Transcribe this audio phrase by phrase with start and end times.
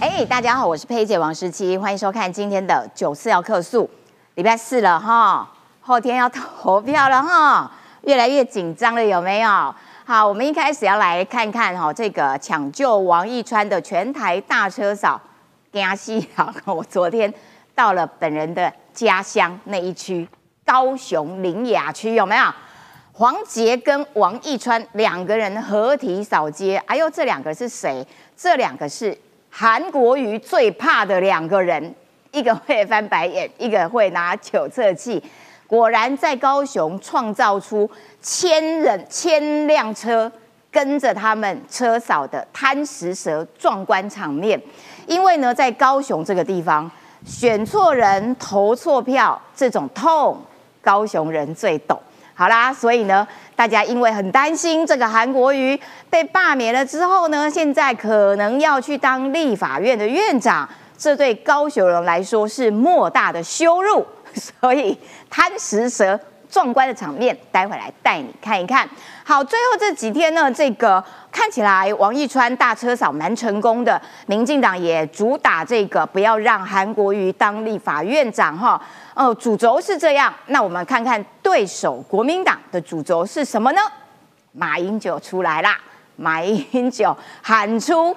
[0.00, 3.90] 哎，大家好，我是佩姐王诗琪，欢迎收看今天的九四要客诉。
[4.36, 7.68] 礼拜四了哈，后天要投票了哈，
[8.02, 9.74] 越来越紧张了，有没有？
[10.04, 15.20] 好，我们一开始要来看看哈，这个抢救王一川的全台大车扫，
[15.72, 17.32] 江西好， 我昨天
[17.74, 20.28] 到了本人的家乡那一区，
[20.64, 22.44] 高雄林雅区，有没有？
[23.12, 28.06] 黄杰跟王一川两个人合体扫街，哎呦，这两个是谁？
[28.36, 29.18] 这两个是
[29.50, 31.94] 韩国瑜最怕的两个人，
[32.32, 35.22] 一个会翻白眼，一个会拿酒测器。
[35.66, 37.90] 果然在高雄创造出
[38.22, 40.30] 千人千辆车
[40.70, 44.60] 跟着他们车扫的贪食蛇壮观场面。
[45.06, 46.90] 因为呢，在高雄这个地方，
[47.26, 50.40] 选错人投错票这种痛，
[50.80, 52.00] 高雄人最懂。
[52.34, 53.26] 好啦，所以呢，
[53.58, 55.76] 大家因为很担心这个韩国瑜
[56.08, 64.06] 被罢免了之后呢，现在可能要去当立法院的院长，这对高雄人来说是莫大的羞辱。
[64.32, 64.96] 所以
[65.28, 68.88] 贪食蛇壮观的场面，待会来带你看一看。
[69.24, 78.80] 好，最后这几天呢，这个看起来王义川大车扫蛮成功的，民进党也主打这个不要让韩国瑜当立法院长哈。
[79.18, 83.80] 哦主轴是这样，那我们看看对手国民党的主轴是什么呢？
[84.52, 85.76] 马英九出来啦，
[86.14, 88.14] 马英九喊出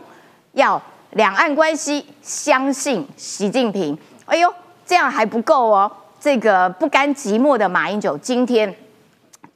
[0.52, 0.80] 要
[1.14, 3.98] 两岸关系相信习近平。
[4.26, 4.54] 哎呦，
[4.86, 8.72] 这样还不够哦，这个不甘寂寞的马英九今天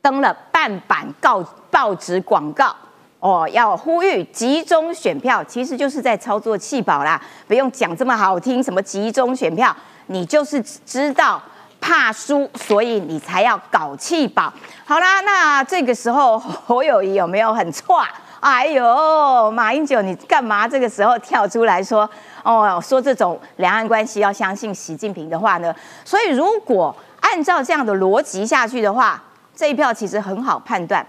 [0.02, 2.76] 登了半版告报纸广告
[3.20, 9.76] 哦，要呼吁集中选票，其实就是在操作弃保啦，不用讲这么好听，什么集中选票。
[10.08, 11.42] 你就是知道
[11.80, 14.52] 怕输，所以你才要搞气保。
[14.86, 18.04] 好啦，那这个时候侯友谊有没有很错？
[18.40, 22.08] 哎呦，马英九，你干嘛这个时候跳出来说
[22.44, 25.74] 哦，说这种两岸关系要相信习近平的话呢？
[26.04, 29.24] 所以如果按照这样的逻辑下去的话，
[29.56, 31.04] 这一票其实很好判断，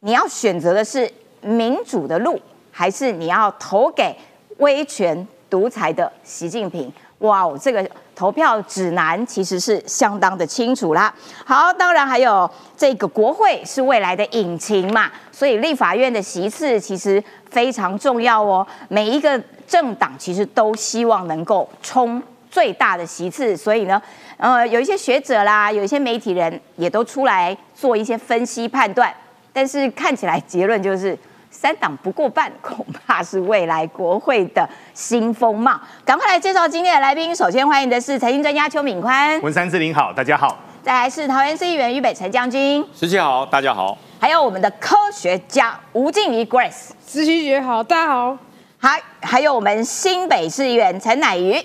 [0.00, 1.10] 你要选择的是
[1.40, 4.16] 民主的路，还是你要投给
[4.58, 6.92] 威权独裁的习近平？
[7.18, 7.84] 哇哦，这个
[8.14, 11.12] 投票指南其实是相当的清楚啦。
[11.44, 18.64] 好，当然还有这个国会是未来的引擎嘛，所以立法院的席次其实非常重要哦。
[18.88, 24.00] 每一个政党其实都希望能够冲最大的席次，所以呢，
[24.36, 29.12] 呃，有一些学者啦，有一些媒体人也都出来做一些分析判断，
[29.52, 31.18] 但是看起来结论就是。
[31.60, 35.76] 三党不过半，恐怕是未来国会的新风貌。
[36.04, 37.34] 赶快来介绍今天的来宾。
[37.34, 40.56] 首先欢迎的是财经专家邱敏宽，文山志玲好，大家好。
[40.84, 43.98] 再来是桃园市议员于北辰将军，十七好，大家好。
[44.20, 48.38] 还有我们的科学家吴静怡 Grace，十七姐好，大家好。
[48.78, 51.60] 还还有我们新北市议员陈乃瑜，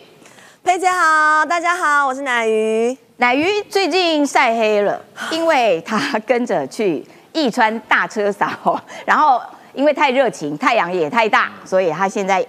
[0.64, 2.98] 佩姐好，大家好，我是乃瑜。
[3.18, 5.00] 乃瑜最近晒黑了，
[5.30, 9.40] 因为他跟着去义川大车扫，然后。
[9.74, 12.46] 因为太热情，太阳也太大，所以他现在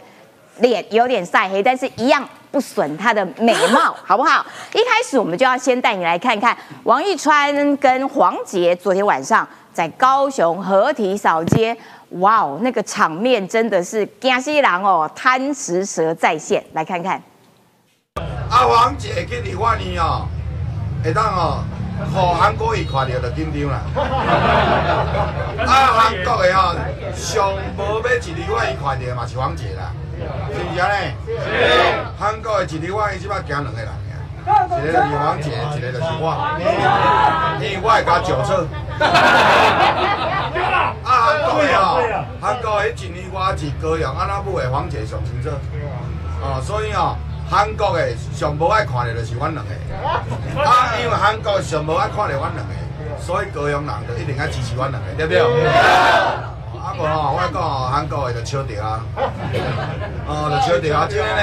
[0.58, 4.44] 脸有点晒黑，但是一样不损他的美貌， 好不好？
[4.72, 11.76] 一开始我们就要先带你来看看王一川跟黄杰昨天晚上在高雄合体扫街，
[12.10, 17.20] 哇哦，那个场面真的是惊死人哦，贪食蛇在线，来看看。
[18.50, 20.28] 阿黄姐给你话你哦，
[21.02, 21.64] 会当哦。
[22.12, 23.80] 互韩国伊看到就紧张啦！
[25.64, 26.74] 啊，韩国的吼，
[27.14, 29.92] 上无要一日我伊看到嘛是黄杰啦，
[30.52, 31.14] 是毋是安尼？
[32.18, 33.92] 韩国的一日我伊即摆惊两个人尔，
[34.82, 36.26] 一个就是黄杰，一个就是我，
[37.62, 38.66] 因为我会加酒测。
[41.04, 41.86] 啊，韩国的吼，
[42.40, 45.48] 韩国的一年我是高阳，安那母的黄杰上清楚。
[46.42, 47.16] 哦，所以哦。
[47.48, 49.72] 韩国的上无爱看的，就是阮两个。
[50.64, 52.74] 啊，因为韩国上无爱看的阮两个，
[53.20, 55.40] 所以高雄人就一定爱支持阮两个，对不对？
[55.70, 59.04] 啊，无吼，我讲吼，韩国的就笑着啊。
[60.26, 61.42] 哦，就笑着啊，真呢。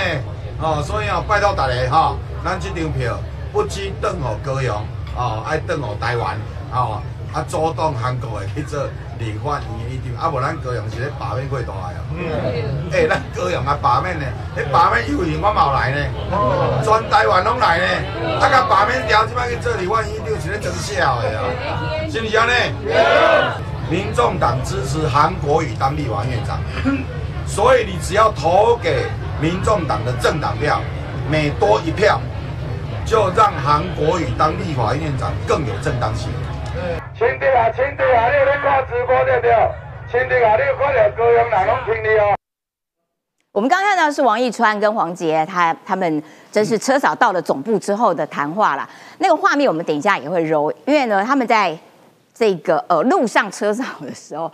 [0.60, 3.18] 哦，所以哦，拜托大家吼，咱这张票
[3.52, 4.76] 不止转互高雄，
[5.16, 6.38] 哦，爱转互台湾，
[6.72, 7.02] 哦，
[7.34, 8.88] 啊，阻挡韩国的去做。
[9.22, 12.90] 立法院议长，啊无咱高雄是咧罢免过大个哦。
[12.92, 14.26] 诶，咱高雄啊罢免呢，
[14.58, 16.02] 迄罢免游行我冇来呢，
[16.82, 17.86] 全台湾拢来呢。
[18.42, 21.46] 啊，甲罢免掉，即摆去做立法院议长是咧真笑的啊，
[22.10, 22.52] 是毋是安尼？
[23.92, 26.58] 民众党支持韩国瑜当立法院长，
[27.46, 29.06] 所以你只要投给
[29.40, 30.82] 民众党的政党票，
[31.30, 32.20] 每多一票，
[33.06, 36.30] 就让韩国瑜当立法院长更有正当性。
[37.18, 39.52] 亲弟啊，亲弟啊，你有咧看直播对不对？
[40.12, 42.36] 亲弟啊，你有看到高雄人拢听你哦。
[43.52, 48.90] 我们刚刚看到是王一川跟黄杰他他们真是车嫂到了总部之后的谈话啦。
[49.18, 51.78] 那个画面我们等一下也会揉，因为呢他们在
[52.34, 54.52] 这个呃路上车扫的时候，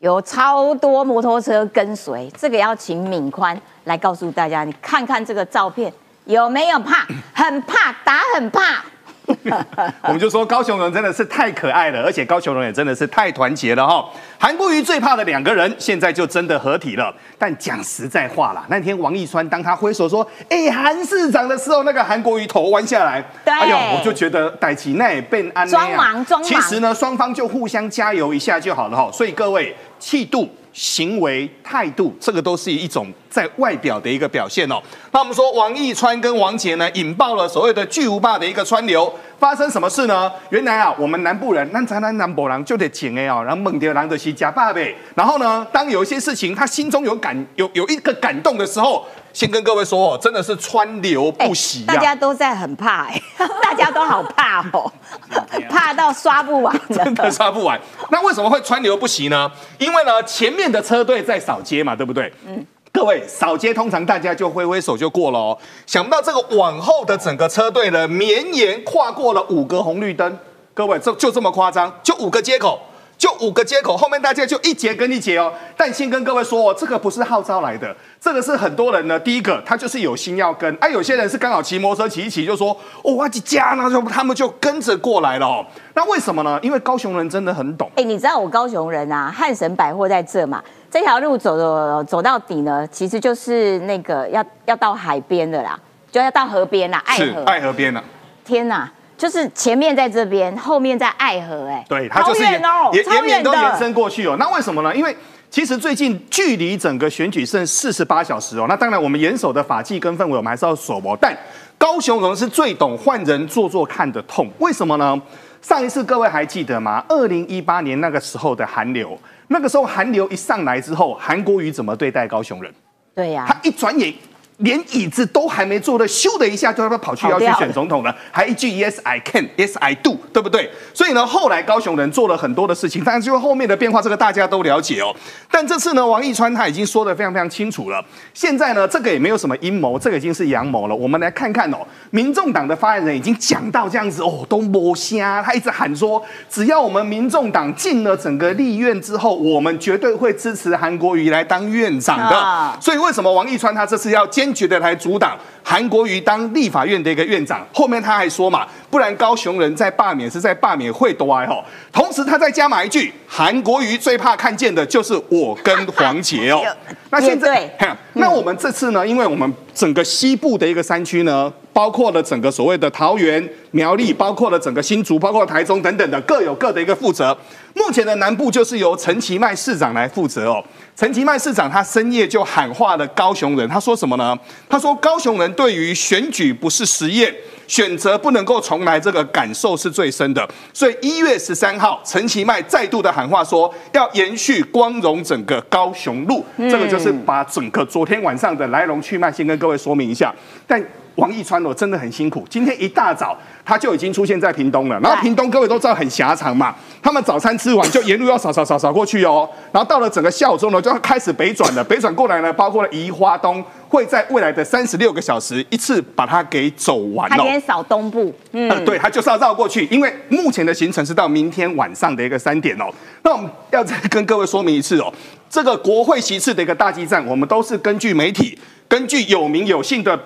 [0.00, 5.92] 有超多摩托车跟随，这个要请敏宽来告诉大家，你看看这个照片
[6.24, 7.06] 有没有怕？
[7.32, 8.84] 很怕，打很怕。
[10.02, 14.04] 我们就说高雄人真的是太可爱了，而且高雄人也真的是太团结了哈。
[14.38, 17.14] 韩国瑜最怕的两个人，现在就真的合体了。
[17.38, 26.48] 但讲实在话啦，那天王义川当他挥手说“哎，韩市长”的时候，那个韩国瑜头弯下来，哎呦，我就觉得戴奇那也变安装忙装忙。
[26.48, 29.10] 其实呢，双方就互相加油一下就好了哈。
[29.12, 30.48] 所以各位，气度。
[30.72, 34.80] 行为态度，这个都是一种在外表的一个表现哦。
[35.10, 39.12] 那我们说王一川跟王杰呢，引爆了所谓的巨无霸的一个川流。
[39.40, 40.30] 发生什么事呢？
[40.50, 44.94] 原来啊，我们南部人，那咱南南部人就得请哎哦，然后猛掉狼的西假爸呗。
[45.16, 53.20] 然后呢，当有一些事情他心中有感有有一个感动的时候，先跟各位说哦，真的是川流不息大家都在很怕哎，
[53.62, 54.92] 大家都好怕哦，
[55.70, 57.80] 怕到刷不完，真的刷不完。
[58.10, 59.50] 那为什么会川流不息呢？
[59.78, 62.30] 因为呢，前面的车队在扫街嘛，对不对？
[62.46, 62.64] 嗯。
[62.92, 65.56] 各位扫街，通常大家就挥挥手就过了哦。
[65.86, 70.38] 想不到这个往后的整个车队呢，绵延跨过了五个红绿灯。
[70.74, 71.92] 各位，这就这么夸张？
[72.02, 72.80] 就五个接口，
[73.16, 75.52] 就五个接口，后面大家就一节跟一节哦。
[75.76, 79.18] 但先跟各位说哦，这个不是号召来的，这个是很多人呢。
[79.18, 85.64] 第一个，他就是有心要跟，啊，有些人是刚好骑摩托车骑一骑，就说哦，我几家呢，就他们就跟着过来了哦。
[85.94, 86.58] 那为什么呢？
[86.60, 87.88] 因为高雄人真的很懂。
[87.94, 90.60] 哎，你知道我高雄人啊，汉神百货在这嘛。
[90.90, 95.78] 这条路走走走到底呢，其实就是那个要要到海边的啦，
[96.10, 98.02] 就要到河边啦，爱河爱河边了。
[98.44, 102.60] 天哪，就是前面在这边，后面在爱河，哎，对，它就是延
[103.04, 104.34] 延绵都延伸过去哦。
[104.36, 104.92] 那为什么呢？
[104.92, 105.16] 因为
[105.48, 108.66] 其实最近距离整个选举剩四十八小时哦。
[108.68, 111.16] 那当然，我们严守的法纪跟氛围，我们还是要守哦。
[111.20, 111.32] 但
[111.78, 115.20] 高雄人是最懂换人做做看的痛，为什么呢？
[115.62, 117.04] 上一次各位还记得吗？
[117.08, 119.16] 二零一八年那个时候的寒流。
[119.52, 122.72] 那个时候韩流一上来之后，韩国瑜怎么对待高雄人？
[123.16, 124.14] 对呀，他一转眼。
[124.60, 130.70] 连椅子都还没坐的，咻的一下就要跑去要去选总统了，还一句 Yes I can, Yes I do，对不对？
[130.94, 135.14] 所以呢，后来高雄人做了很多的事情，但是就后面的变化，这个大家都了解哦。
[135.50, 138.04] 但这次呢，王义川他已经说的非常非常清楚了。
[138.34, 140.94] 现在呢，这个也没有什么阴谋，这个已经是阳谋了。
[140.94, 141.78] 我们来看看哦，
[142.10, 152.78] 民众党的发言人已经讲到这样子哦，都摸瞎，他一直喊说，只要我们民众党进了整个立院之后，我们绝对会支持韩国瑜来当院长的。
[152.80, 161.64] 所以为什么王义川他这次要坚决的来阻挡韩国瑜当立法院的一个院长，后面他还说嘛，不然高雄人在罢免是在罢免会多哀吼。
[161.92, 166.62] 同时他再加码一句，韩国瑜最怕看见的就是我跟黄杰哦。
[167.10, 167.68] 那现在，
[168.14, 177.36] 那我们这次呢，因为我们整个西部的一个山区呢，包括了整个所谓的桃园、苗栗，包括了整个新竹，包括台中等等的，各有各的一个负责。
[177.74, 180.62] 目前的南部就是由陈其迈市长来负责哦。
[180.96, 184.36] 陈其迈市长他深夜就喊话了高雄人，他说什么呢？
[184.68, 187.32] 他说高雄人对于选举不是实验，
[187.68, 190.46] 选择不能够重来，这个感受是最深的。
[190.74, 196.44] 所以一月十三号，陈其迈再度的喊话说，要延续光荣整个高雄路。
[196.58, 200.34] 这个就是把整个昨天晚上的来龙去脉先跟各位说明一下。
[200.66, 200.84] 但
[201.16, 204.98] 王义川哦真的很辛苦，今天一大早他就已经出现在屏东了。
[205.00, 209.48] 然后屏东各位都知道很狭长嘛，他们早餐吃完就沿路要扫扫扫扫过去哦。
[209.72, 211.84] 然后到了整个下午中呢，就要开始北转了。
[211.84, 217.28] 北转过来呢，包括了宜花东，会在未来的三十六个小时一次把它给走完。
[217.28, 222.84] 他先扫东部，嗯，对，他就是要绕过去，因为目前的行程是到明天晚上的一个三点哦。
[223.22, 225.12] 那我们要再跟各位说明一次哦，
[225.48, 230.18] 这个国会席次的一个大基站，我们都是根据媒体，根据有名有姓的。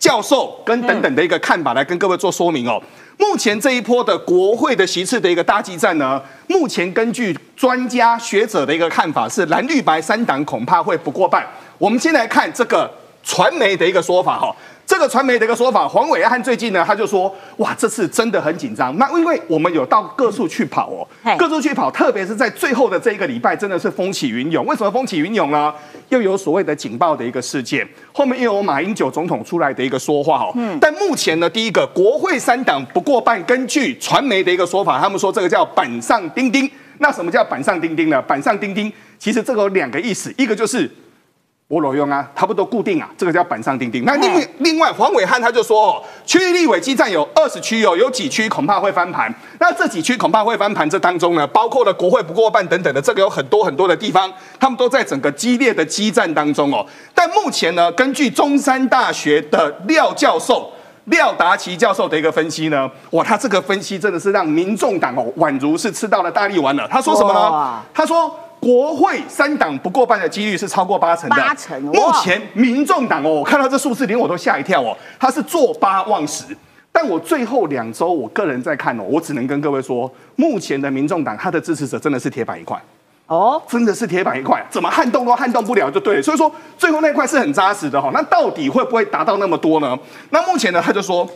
[0.00, 2.82] 教授跟等等的一个看法来跟各位做说明哦。
[3.18, 11.46] 目前这一波的国会的席次的一个大激战呢，目前根据专家学者的一个看法是蓝绿白三党恐怕会不过半。
[11.76, 12.90] 我们先来看这个
[13.22, 14.56] 传媒的一个说法哈。
[14.90, 18.98] 这个传媒的一个说法，黄伟汉最近呢，他就说，哇，这次真的很紧张。
[18.98, 21.06] 那因为我们有到各处去跑哦，
[21.38, 24.66] 各处去跑，特别是在最后的这一个礼拜，真的是风起云涌。
[24.66, 25.72] 为什么风起云涌呢？
[26.08, 30.50] 又有所谓的警报的一个事件，后面又有马英九总统出来的一个说话哦。
[30.56, 30.76] 嗯。
[30.80, 36.68] 但目前呢，第一个国会三党不过半，根据传媒的一个说法，他们说这个叫板上钉钉。
[36.98, 38.20] 那什么叫板上钉钉呢？
[38.20, 40.90] 板上钉钉，其实这个有两个意思，一个就是。
[41.70, 44.04] 我裸用啊，差不多固定啊，这个叫板上钉钉。
[44.04, 49.32] 那另另外，黄伟汉他就说哦，区域立委基站有二十区哦，有几区恐怕会翻盘。
[49.60, 56.84] 那这几区恐怕会翻盘，这当中呢，包括了国会不过半等等的，这个有很多很多的地方，他们都在整个激烈的激战当中哦。
[57.14, 60.72] 但目前呢，根据中山大学的廖教授
[61.04, 66.88] 廖达奇教授的一个分析呢，哇，他这个分析真的是让民众党哦，宛如是吃到了大力丸了。
[66.90, 67.80] 他说什么呢？
[67.94, 68.36] 他说。
[68.60, 71.80] 国会三党不过半的几率是超过八成的，八成。
[71.82, 76.44] 目前民众党哦，我看到这数字连我都吓一跳哦，他是坐八望十。
[76.92, 82.78] 但我最后两周，我个人在看哦，我只能跟各位说，目前的民众党他的支持者真的是铁板一块
[83.26, 86.20] 哦，真的是铁板一块，怎么撼动都撼动不了，就对。
[86.20, 88.10] 所以说最后那块是很扎实的哈。
[88.12, 89.98] 那到底会不会达到那么多呢？
[90.30, 91.26] 那目前呢，他就说。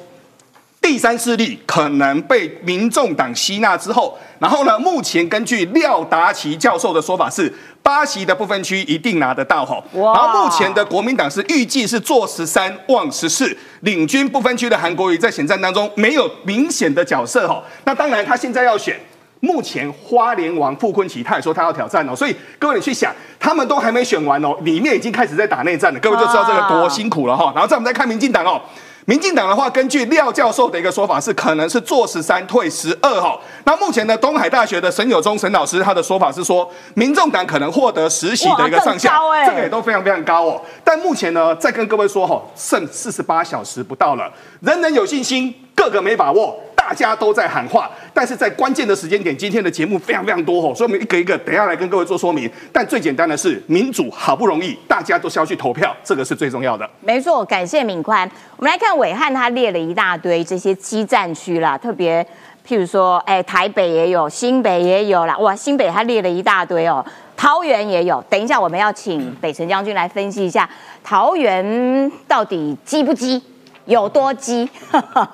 [0.85, 4.79] 第三势力可能被民众党吸纳之后，然后呢？
[4.79, 7.51] 目前根据廖达奇教授的说法是，
[7.83, 9.83] 八席的部分区一定拿得到哈。
[9.95, 17.63] 然后目前的国民党是预计是坐十三望十四，领军部分区的韩国瑜在选战当中没有明显的角色哈。
[17.85, 19.01] 那当然他现在要选，
[19.41, 22.15] 目前花莲王傅昆奇他也说他要挑战哦。
[22.15, 23.11] 所以各位你去想，
[23.41, 27.51] 他们都还没选完哦，里面已经开始在打内战了，各位就知道这个多辛苦了哈。
[27.55, 28.61] 然后再我们再看民进党哦。
[29.07, 33.39] 民进党的话，根据廖教授的一个说法是，可能是坐十三退十二哈。
[33.65, 40.61] 那目前呢，东海大学的沈友忠沈老师他的说法是说，民众党可能获得实习的一个上下，这个也都非常非常高哦。
[40.83, 46.59] 但目前呢，再跟各位说哈，剩四十八小时不到了，人人有信心，个个没把握。
[46.77, 52.49] 大家都在喊话，但是在关键的时间点，今天的节目非常非常多哦，所以我们一个一个等下来跟各位做说明。
[52.71, 56.89] 但最简单的是，民主好不容易，大家都是要去投票，这个是最重要的。
[57.01, 58.31] 没错，感谢敏宽。
[58.59, 62.23] 我们来看伟汉，他列了一大堆这些基站区啦，特别
[62.69, 67.03] 譬如说，哎，台北也有，新北也有啦，哇，新北他列了一大堆哦，
[67.35, 68.23] 桃园也有。
[68.29, 70.69] 等一下我们要请北辰将军来分析一下，
[71.03, 73.43] 桃园到底激不激？
[73.87, 74.69] 有多积？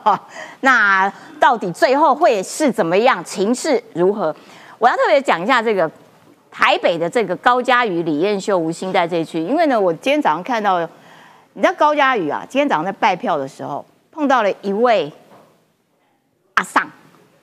[0.60, 3.24] 那到底最后会是怎么样？
[3.24, 4.34] 情势如何？
[4.78, 5.90] 我要特别讲一下这个
[6.50, 10.80] 台北的这个高嘉瑜、李彦秀、吴兴在这一区，因为呢，我今天早上看到，
[11.52, 15.12] 你知道高嘉瑜啊，今天早上在拜票的时候碰到了一位
[16.54, 16.90] 阿尚，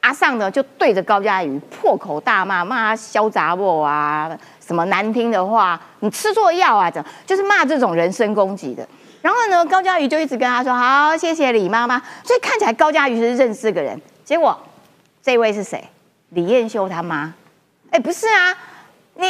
[0.02, 8.88] 阿尚呢就对着高嘉瑜破口大骂，骂他嚣杂我啊，什么难听的话，你吃错药啊，这就是骂这种人身攻击的。
[9.28, 14.02] 然后呢，高嘉瑜就一直跟他说：“好，谢谢李妈妈。”所以看起来高嘉瑜是认识这个人。
[14.24, 14.58] 结果
[15.22, 15.84] 这位是谁？
[16.30, 17.34] 李彦秀他妈？
[17.92, 18.56] 哎，不是啊，
[19.16, 19.28] 你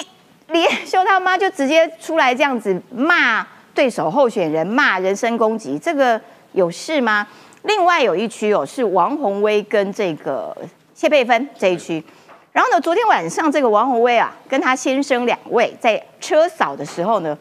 [0.50, 7.26] 李彦秀他妈就直接出来这样子骂对手候选人，骂人身攻击，这个有事吗？
[7.64, 10.56] 另外有一区哦，是王宏威跟这个
[10.94, 12.04] 谢佩芬这一区。
[12.52, 17.36] 然后呢，昨天晚上这个王宏威啊，跟他先生两位在车扫的时候呢，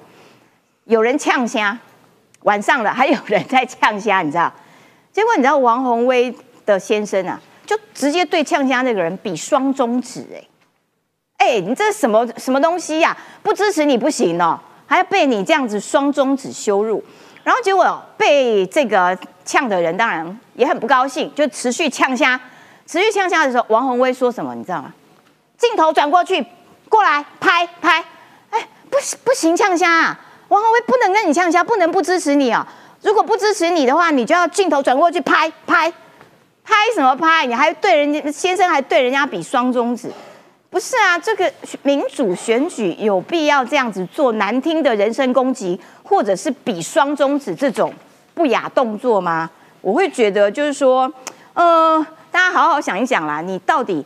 [0.84, 1.78] 有人呛声。
[2.46, 4.52] 晚上了，还有人在呛虾，你知道？
[5.12, 6.32] 结果你知道王宏威
[6.64, 10.46] 的先生啊，就直接对呛虾那个人比双中指，哎，
[11.38, 13.16] 哎，你这什么什么东西呀？
[13.42, 17.02] 不支持你不行哦，还要被你这样子双中指羞辱。
[17.42, 22.40] 然后结果被这个呛的人当然也很不高兴，就持续呛虾，
[22.86, 24.54] 持续呛虾的时候，王宏威说什么？
[24.54, 24.92] 你知道吗？
[25.58, 26.46] 镜头转过去，
[26.88, 28.04] 过来拍拍，
[28.50, 30.20] 哎，不行不行，呛虾啊！
[30.48, 32.66] 王宏威不能跟你呛下，不能不支持你啊！
[33.02, 35.92] 如果不支持你的话，你就要镜头转过去拍拍
[36.64, 37.46] 拍什么拍？
[37.46, 40.10] 你还对人家先生还对人家比双中指，
[40.70, 41.18] 不是啊？
[41.18, 47.92] 这个民主选举有必要这样子做难听的人身攻击，或者是比双中指这种
[48.34, 49.50] 不雅动作吗？
[49.80, 51.12] 我会觉得就是说，
[51.54, 54.04] 呃，大家好好想一想啦，你到底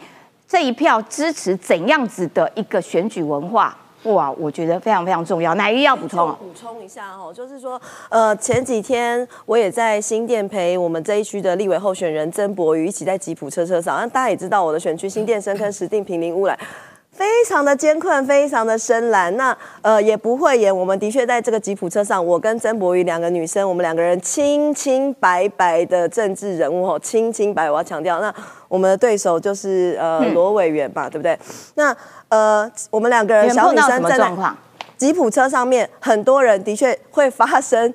[0.48, 3.76] 这一票支持怎样子的一个选举文化？
[4.04, 5.54] 哇，我觉得非常非常重要。
[5.56, 6.34] 哪一个要补充？
[6.36, 13.98] 补充一下哦，就是说，呃，前几天我也在新店陪我们这一区的立委候选人曾博宇一起在吉普车车上。
[13.98, 16.58] 那大家也知道，我的选区新店深坑石定平林污染。
[17.12, 19.36] 非常的艰困，非常的深蓝。
[19.36, 27.70] 那呃也不会演，我们的确在这个吉普车上，我跟曾博宇两个女生，我们两个人清清白白的政治人物哦，清清白。
[27.70, 28.32] 我要强调，那
[28.68, 31.38] 我们的对手就是呃罗委员吧，对不对？
[31.74, 31.94] 那
[32.28, 34.32] 呃我们两个人小女生站在
[34.96, 37.92] 吉普车上面，很多人的确会发生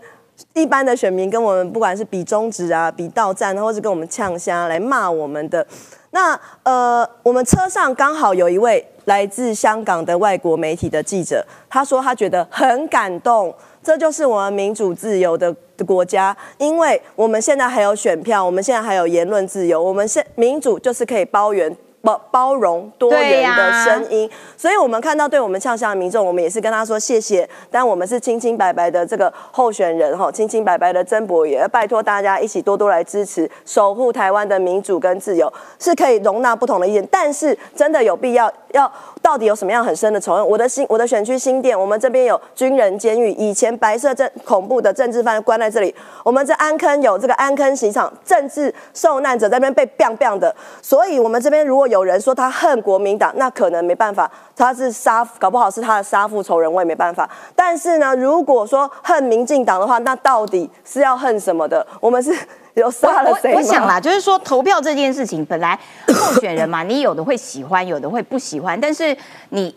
[0.53, 5.65] 一般的选民跟我们不管是比中指啊、比到站，或是跟我们呛虾来骂我们的。
[6.11, 8.85] 那呃我们车上刚好有一位。
[9.05, 15.53] 来自香港的外国媒体的记者，他说他觉得很感动，这就是我们民主自由的
[15.85, 38.91] 国家，因为我们现在还有选票，我们现在还有言论自由，我们现民主就是可以包圆包包容多元的声音，所以我们看到对我们呛下的民众，我们也是跟他说谢谢，但我们是清清白白的这个候选人哈，清清白白的曾博也拜托大家一起多多来支持，守护台湾的民主跟自由，是可以容纳不同的意见，但是真的有必要要
[39.21, 40.47] 到底有什么样很深的仇恨？
[40.47, 57.29] 我的新我的选区新店，我们这边有军人监狱，以前白色政恐怖的政治犯关在这里，我们这安坑有这个安坑刑场，政治受难者在那边被 biang bang 的，所以我们这边如果有人说他恨国民党，那可能没办法，他是杀，搞不好是他的杀父仇人，我也没办法。
[57.55, 61.85] 但是呢，如果说恨民进党的话，那到底是要恨什么的？
[62.01, 62.35] 我们是
[62.81, 63.57] 有杀了我谁吗？
[63.57, 69.15] 我想啦，就是说投票这件事情，本来候选人嘛， 你有的会喜欢，有的会不喜欢，但是
[69.49, 69.75] 你。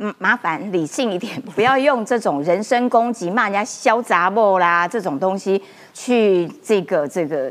[0.00, 5.60] 嗯，麻烦理性一点，不要用这种人身攻击、骂人家消杂不啦这种东西
[5.92, 7.50] 去这个这个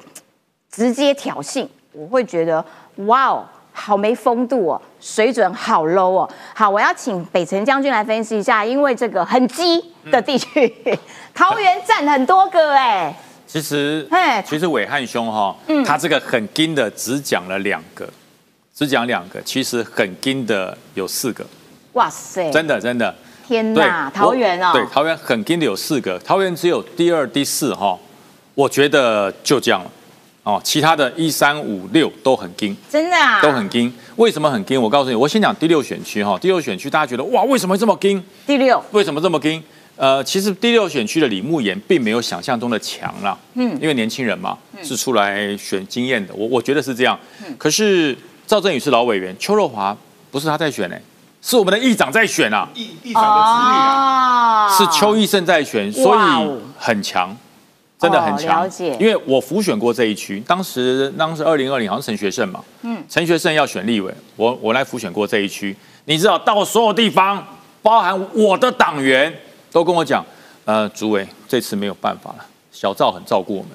[0.71, 1.67] 直接挑衅。
[1.91, 2.63] 我会觉得
[3.07, 6.29] 哇哦，好没风度哦，水准好 low 哦。
[6.55, 10.73] 好，我要请北辰将军来分析一下，因为这个很激的地区，
[11.35, 13.13] 桃园占很多个哎、
[13.47, 18.07] 其实嘿，其实伟汉兄哈，他这个很硬的只讲了两个，
[18.75, 21.45] 只讲两个，其实很硬的有四个，
[21.93, 23.15] 哇塞，真的真的。
[23.47, 27.97] 天哪，桃园哦，对，桃园很硬的有四个，桃园只有第二、第四哈，
[28.53, 29.89] 我觉得就这样了。
[30.43, 33.93] 哦，其他的一三五六都很硬，真的啊，都很硬。
[34.17, 34.81] 为什么很硬？
[34.81, 36.37] 我告诉你，我先讲第六选区哈。
[36.39, 38.21] 第六选区大家觉得哇，为什么会这么硬？
[38.45, 39.63] 第六，为什么这么硬？
[39.97, 47.19] 呃，其实第六选区的李慕言并没有想象中的强啦，嗯，因为年轻人嘛，是出来选经验的，我我觉得是这样。
[47.57, 49.97] 可是赵振宇是老委员，邱若华
[50.29, 50.95] 不是他在选呢、
[51.41, 56.19] 是我们的议长在选啊，议议长的子女啊，哦是邱义胜在选，所以
[56.77, 57.35] 很强，
[57.97, 58.63] 真的很哦强。
[58.63, 58.95] 了解。
[58.99, 65.75] 因为我辅选过这一区，当时当时二零二零好像陈学圣嘛，嗯，陈学圣要选立委，我我来辅选过这一区，
[66.05, 67.43] 你知道到所有地方，
[67.81, 69.33] 包含我的党员
[69.71, 70.25] 都跟我讲，
[70.65, 73.71] 呃，主委这次没有办法了，小赵很照顾我们。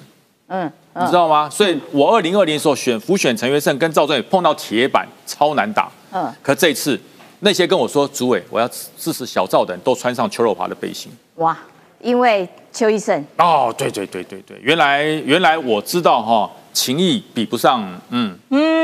[0.47, 1.49] 嗯你知道吗？
[1.49, 5.89] 所以我二零二零的时候选辅选陈元胜跟赵正宇碰到铁板，超难打。
[6.11, 6.99] 嗯嗯，可这一次
[7.39, 11.11] 那些跟我说主委我要支持小赵的人都穿上邱若华的背心。
[11.37, 11.57] 哇，
[11.99, 18.82] 因为邱医生哦，对对对对对，原来原来我知道哈、情谊比不上嗯嗯，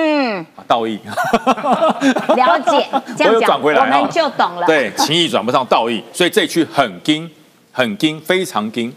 [0.67, 0.99] 道义。
[2.35, 2.87] 了解，
[3.17, 7.29] 这样讲转回来哦我们就懂了。，对，情义转不上道义，所以这一区很精，
[7.71, 8.93] 很精，非常精。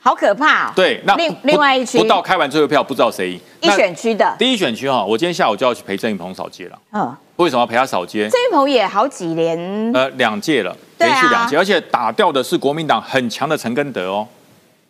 [0.00, 0.72] 好可怕哦。
[0.76, 3.40] 对，那另另外一区不到开完最后票不知道谁赢。
[3.62, 6.78] 一那选区的，第一选区哈，我今天下午就要去陪郑云鹏扫街了。
[6.92, 8.28] 嗯，为什么要陪他扫街？
[8.28, 9.58] 郑云鹏也好几年，
[9.94, 14.28] 呃，两届了，连续两届，而且打掉的是国民党很强的陈根德哦，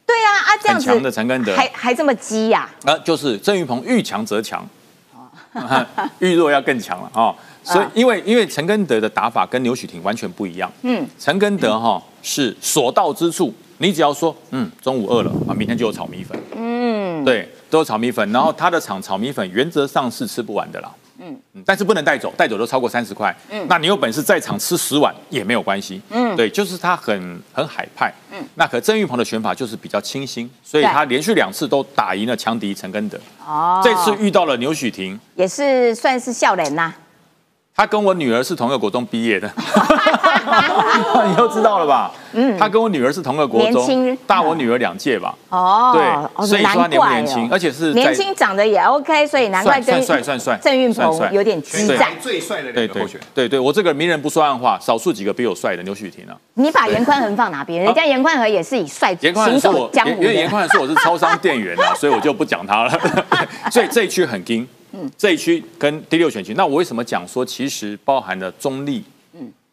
[0.05, 2.69] 对啊啊，这样子很强的陈根德还还这么激呀？
[2.85, 4.67] 呃，就是郑云鹏遇强则强，
[6.19, 7.35] 遇弱要更强了哦。
[7.63, 10.71] 所以啊，因为因为陈根德的打法跟刘许婷完全不一样。
[10.83, 18.31] 嗯，陈根德哈、是所到之处，你只要说嗯中午饿了啊，明天就有炒米粉，嗯，对，都有炒米粉。
[18.33, 20.93] 然后他的厂炒米粉原则上是吃不完的啦。
[21.19, 23.35] 嗯嗯，但是不能带走，带走都超过三十块。
[23.51, 26.01] 嗯，那你有本事在场吃十碗也没有关系。
[26.11, 28.13] 嗯对，就是他很很海派。
[28.33, 33.19] 嗯，那可郑玉鹏的选法就是比较清新，所以他连续两次都打赢了强敌陈根德。
[33.47, 36.93] 哦，这次遇到了牛许婷，也是算是笑脸呐。
[37.77, 39.49] 他跟我女儿是同一个国中毕业的，
[41.29, 42.11] 你都知道了吧？
[42.33, 45.35] 嗯，他跟我女儿是同一个国中，大我女儿两届吧。
[45.51, 46.05] 哦，对
[46.35, 52.11] 哦所以说他年不年轻哦而且是年轻长得也 OK，所以难怪跟算算算算郑运鹏有点激对战。
[52.21, 53.29] 最帅的对对两个候选人。
[53.35, 56.37] 对对，我这个名人不说暗话，少数几个比我帅的刘许婷啊。
[56.55, 57.85] 你把严宽恒放哪边？
[57.85, 60.49] 人家严宽恒也是以帅严宽行走江湖因为严。
[60.51, 63.01] 宽恒是我是超商店员啊， 所以我就不讲他了。
[63.71, 69.05] 所以这一区很硬，嗯这一区跟第六选区，那我为什么讲说其实包含了中立，嗯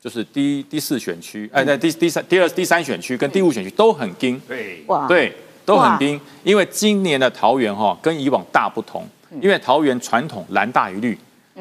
[0.02, 5.32] 就是第第四选区，哎，在第第三、第二、第三选区跟第五选区都很硬，对，哇，对，
[5.64, 6.20] 都很硬。
[6.44, 9.40] 因为今年的桃园哈跟以往大不同，嗯。
[9.40, 11.16] 因为桃园传统蓝大于绿，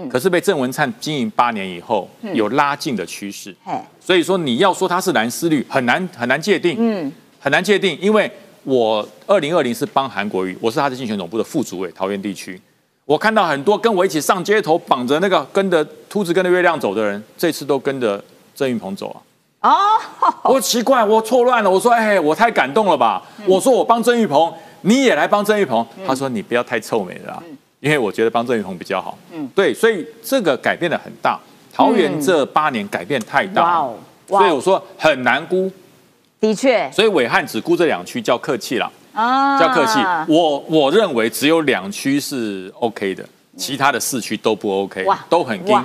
[0.08, 2.34] 可是被郑文灿经营八年以后嗯。
[2.34, 3.54] 有拉近的趋势，
[4.00, 8.30] 所以说你要说它是蓝丝绿很难很难界定，嗯，很难界定，因为
[8.64, 12.58] 我二零二零是帮韩国瑜，我是他的竞选总部的副主委，桃园地区。
[13.10, 18.22] 我看到很多跟我一起上街头绑着那个跟着秃子跟着月亮走的人，这次都跟着
[18.54, 19.08] 郑云鹏走
[19.58, 19.68] 啊。
[19.68, 19.76] 哦，
[20.44, 21.68] 我奇怪，我错乱了。
[21.68, 23.20] 我说，哎，我太感动了吧？
[23.46, 25.84] 我说我帮郑玉鹏，你也来帮郑玉鹏。
[26.06, 27.42] 他说你不要太臭美了啦，
[27.80, 29.18] 因为我觉得帮郑玉鹏比较好。
[29.32, 31.36] 嗯，对，所以这个改变的很大。
[31.74, 33.88] 桃园这八年改变太大了，
[34.28, 35.68] 哇哦，所以我说很难估。
[36.38, 39.98] 的确所以伟汉只估这两区叫客气啦，啊叫客气。
[40.28, 43.24] 我我认为只有两区是 OK 的，
[43.56, 45.84] 其他的四区都不 OK，哇都很硬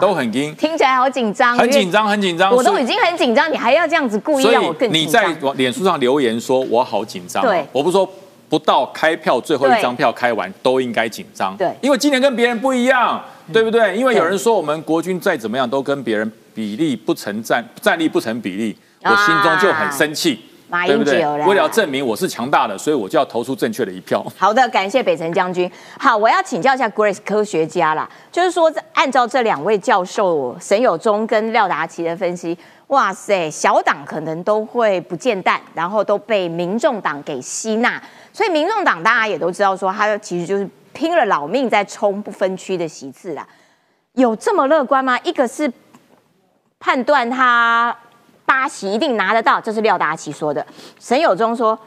[0.00, 2.54] 都很硬，听起来好紧张，很紧张，很紧张。
[2.54, 5.30] 我都已经很紧张，你还要这样子故意所让我更紧张。
[5.30, 8.08] 你在脸书上留言说我好紧张哦，对我不是说
[8.48, 13.20] 不到开票最后一张票开完都应该紧张，对因为今年跟别人不一样，
[13.52, 13.96] 对不对？
[13.96, 20.38] 因为有人说我们国军再怎么样都跟别人比例不成战，战力不成比例，我心中就很生气。
[20.44, 21.46] 啊马对不对英九啦？
[21.46, 24.24] 为了证明我是强大的，所以我就要投出正确的一票。
[24.38, 25.70] 好的，感谢北辰将军。
[25.98, 32.56] 好，我要请教一下 Grace 科学家啦，就是说，按照这两位教授沈友忠跟廖达奇的分析，
[32.86, 38.00] 哇塞，小党可能都会不见弹，然后都被民众党给吸纳，
[38.32, 43.46] 所以民众党大家也都知道说，他其实就是拼了老命在冲不分区的席次啦。
[44.14, 45.18] 有这么乐观吗？
[45.22, 45.72] 一个是
[46.80, 47.96] 判断他
[48.50, 50.66] 八席一定拿得到，这是廖达奇说的。
[50.98, 51.78] 沈友忠说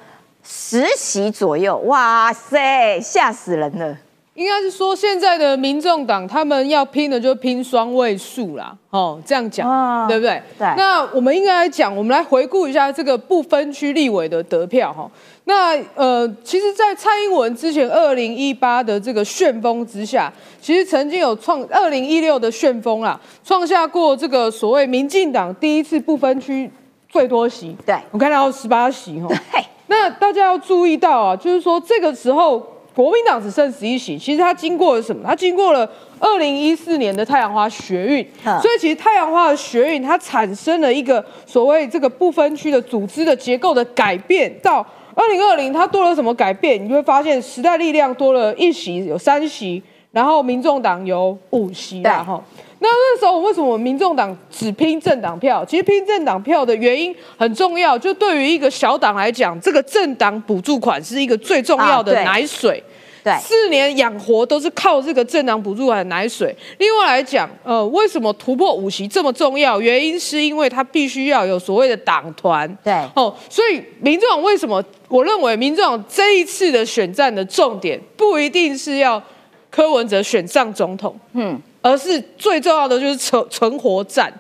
[0.41, 3.97] 十席左右，哇塞，吓死人了。
[4.36, 10.41] 应该是说现在的民众党他们要拼的就拼双位数啦，哦，这样讲，哦对不对？
[10.58, 15.12] 对那我们应该来讲，我们来回顾一下这个不分区立委的得票哈。
[15.46, 26.72] 那呃，其实，在蔡英文之前二零一八的这个旋风之下，其实曾经有创二零一六的旋风啦，创下过这个所谓民进党第一次不分区
[27.10, 29.28] 最多席，对我看到十八席哈。
[29.52, 32.58] 嘿，那大家要注意到啊，就是说这个时候
[32.96, 35.24] 国民党只剩十一席，其实它经过了什么？
[35.28, 35.88] 它经过了
[36.20, 44.50] 二零一四年的太阳花学运，嗯所以其实太阳花的学运它产生了一个所谓这个不分区的组织的结构的改变。
[44.64, 46.84] 到二零二零，它多了什么改变？
[46.84, 52.43] 你就会发现时代力量多了一席，有三席，然后民众党有五席啦，对哈。
[52.80, 55.63] 那那时候为什么民众党只拼政党票？
[55.63, 62.84] 其实拼政党票的原因很重要，就对于一个小党来讲，这个政党补助款是一个最重要的奶水。
[63.24, 66.56] 对四年养活都是靠这个政党补助款的奶水。
[66.78, 69.80] 另外来讲，呃，为什么突破五席这么重要？
[69.80, 72.68] 原因是因为它必须要有所谓的党团。
[72.84, 74.84] 对哦，所以民众党为什么？
[75.08, 79.22] 我认为民众党这一次的选战的重点不一定是要
[79.70, 84.34] 柯文哲选上总统，嗯，而是最重要的就是存存活战。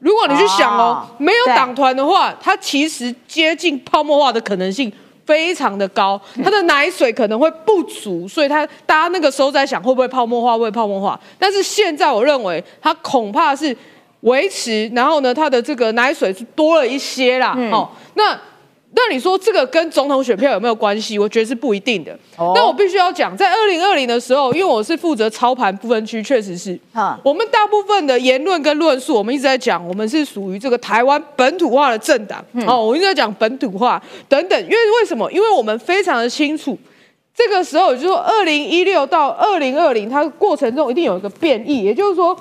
[0.00, 4.92] 如果你去想哦，哦没有对党团的话，它其实接近泡沫化的可能性
[5.26, 11.20] 非常的高，它的奶水可能会不足，所以它大家那个时候在想会不会泡沫化，会不会泡沫化？
[11.38, 13.76] 但是现在我认为它恐怕是
[14.20, 17.54] 维持，然后呢，它的这个奶水是多了一些啦。
[17.72, 18.38] 哦，那。
[18.98, 21.18] 那你说这个跟总统选票有没有关系？
[21.18, 22.18] 我觉得是不一定的。
[22.38, 32.42] 哦那我必须要讲，在二零二零的时候，因为我是负责操盘部分区，确实是哈，我们大部分的言论跟论述，我们一直在讲，我们是属于这个台湾本土化的政党。
[32.66, 35.30] 哦，我一直在讲本土化等等，因为为什么？
[35.30, 36.78] 因为我们非常的清楚，
[37.34, 42.34] 这个时候也就是说，二零一六到二零二零，它过程中一定有一个变异，也就是说，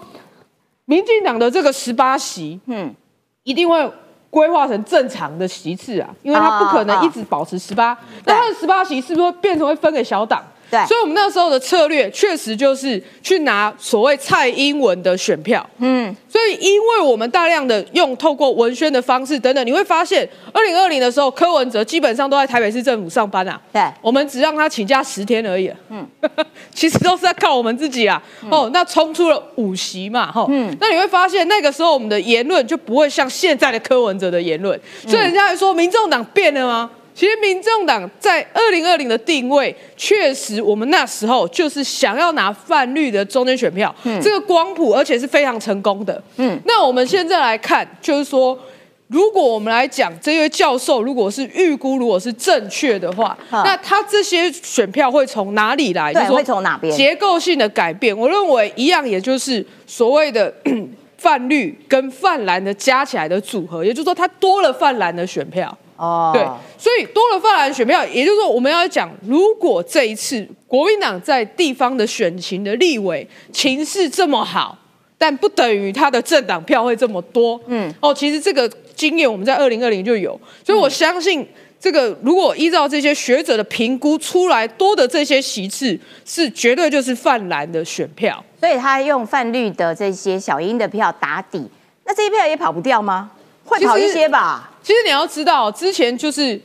[0.86, 2.96] 民进党的这个十八席，嗯，
[3.44, 3.92] 一定会
[4.36, 10.44] 规划成正常的席次啊，因为他不可能一直保持十八、那他的十八席是不是会变成会分给小党？
[10.70, 10.86] 对。
[10.86, 23.82] 所以我们那时候的策略确实就是去拿所谓蔡英文的选票，嗯，所以因为我们大量的用透过文宣的方式等等，你会发现二零二零的时候，柯文哲基本上都在台北市政府上班啊，对。
[24.02, 26.08] 我们只让他请假十天而已，嗯，
[26.74, 36.90] 其实都是在靠我们自己啊，哦，那冲出了五席嘛，哈，嗯，那你会发现那个时候我们的言论就不会像现在的柯文哲的言论，所以人家还说民众党变了吗？
[37.16, 46.22] 其实民众党在二零二零的定位，确实我们那时候就是想要拿泛绿的中间选票，这个光谱，而且是非常成功的。
[46.36, 48.60] 嗯，那我们现在来看，就是说，
[49.08, 56.14] 如果我们来讲这位教授，如果是预估，如果是正确的话，嗯那他这些选票会从哪里来？
[56.14, 60.54] 对会从哪边结构性的改变，我认为一样，也就是所谓的
[61.18, 65.76] 泛绿跟泛蓝的加起来的组合，也就是说，它多了泛蓝的选票。
[65.96, 66.44] 哦，对，
[66.78, 74.78] 所以多了泛蓝选票，也就是说，我们要讲，如果这一次国民党在地方的选情的立委情势这么好，
[75.18, 77.60] 但不等于他的政党票会这么多。
[77.68, 81.48] 嗯，哦，其实这个经验我们在二零二零就有，所以我相信。
[81.78, 88.44] 这个如果依照这些学者的评估出来多的这些席次，是绝对就是泛蓝的选票。
[88.60, 91.70] 所以他用泛绿的这些小英的票打底，
[92.06, 93.30] 那这些票也跑不掉吗？
[93.66, 94.72] 会跑一些吧？
[94.86, 96.56] 其实你要知道，之前就是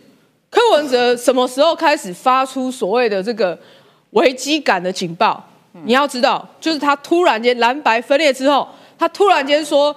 [0.50, 3.58] 柯文哲什么时候开始发出所谓的这个
[4.10, 5.42] 危机感的警报？
[5.84, 9.94] 你要知道，就是他突然间蓝白分裂之后，他突然间说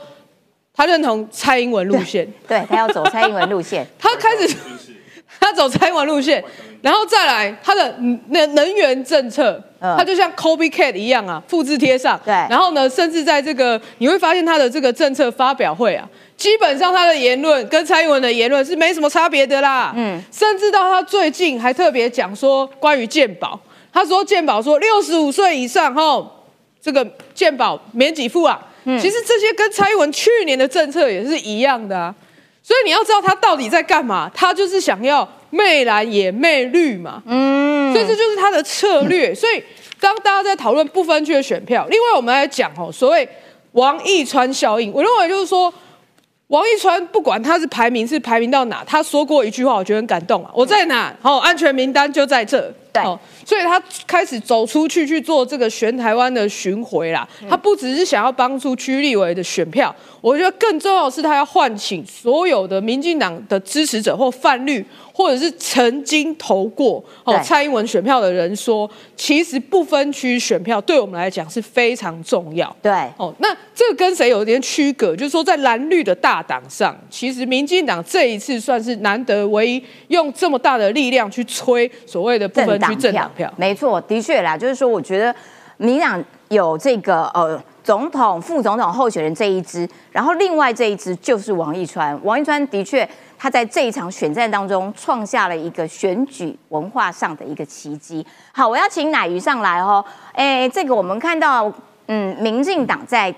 [0.74, 4.56] 他认同蔡英文路线， 对他要走蔡英文路线， 他开始
[5.42, 6.42] 他走蔡英文路线，
[6.82, 7.94] 然后再来他的
[8.30, 12.18] 能能源政策，嗯他就像 Kobe Cat 一样啊，复制贴上。
[12.24, 16.08] 对然后呢，甚至在这个你会发现他的这个政策发表会啊，
[16.44, 19.94] 基本上他的言论跟蔡英文的言论是没什么差别的啦。
[19.96, 23.58] 嗯，甚至到他最近还特别讲说关于健保，
[23.94, 26.30] 他说健保说六十五岁以上吼，
[26.82, 28.60] 这个健保免给付啊。
[28.84, 32.14] 其实这些跟蔡英文去年的政策也是一样的啊。
[32.62, 37.24] 所以你要知道他到底在干嘛，他就是想要媚蓝也媚绿嘛。
[37.26, 39.32] 嗯，所以这就是他的策略。
[39.34, 39.64] 所以
[39.98, 43.26] 当大家在讨论不分区的选票，另外我们来讲哦，所谓
[43.72, 45.74] 王义川效应，我认为就是说。
[46.54, 50.52] 王一川不管他是排名是排名到哪，他说过一句话，我觉得很感动啊。
[50.54, 51.12] 我在哪？
[51.24, 52.72] 哦，安全名单就在这。
[52.94, 57.28] 对哦，所以他开始走出去去做这个全台湾的巡回啦。
[57.50, 72.74] 他不只是想要帮助区立委的选票，我觉得更重要的是他要唤醒所有的民进党的支持者或泛绿，或者是曾经投过哦蔡英文选票的人说，其实不分区选票对我们来讲是非常重要。
[72.82, 75.16] 对，哦，那这个跟谁有点区隔？
[75.16, 83.52] 就是说，在蓝绿的大党上，其实民进党这一次算是难得唯一用这么大的力量去催所谓的不分区政党票。
[83.58, 85.36] 没错，的确啦，就是说，我觉得
[85.78, 92.18] 民党有这个呃总统、副总统候选人这一支，然后另外这一支就是王一川。
[92.24, 98.26] 王一川的确他在这一场选战当中创下了一个选举文化上的一个奇迹。
[98.54, 100.04] 好，我要请奶鱼上来哦。
[100.34, 101.72] 哎，这个我们看到，
[102.08, 103.34] 嗯，民进党在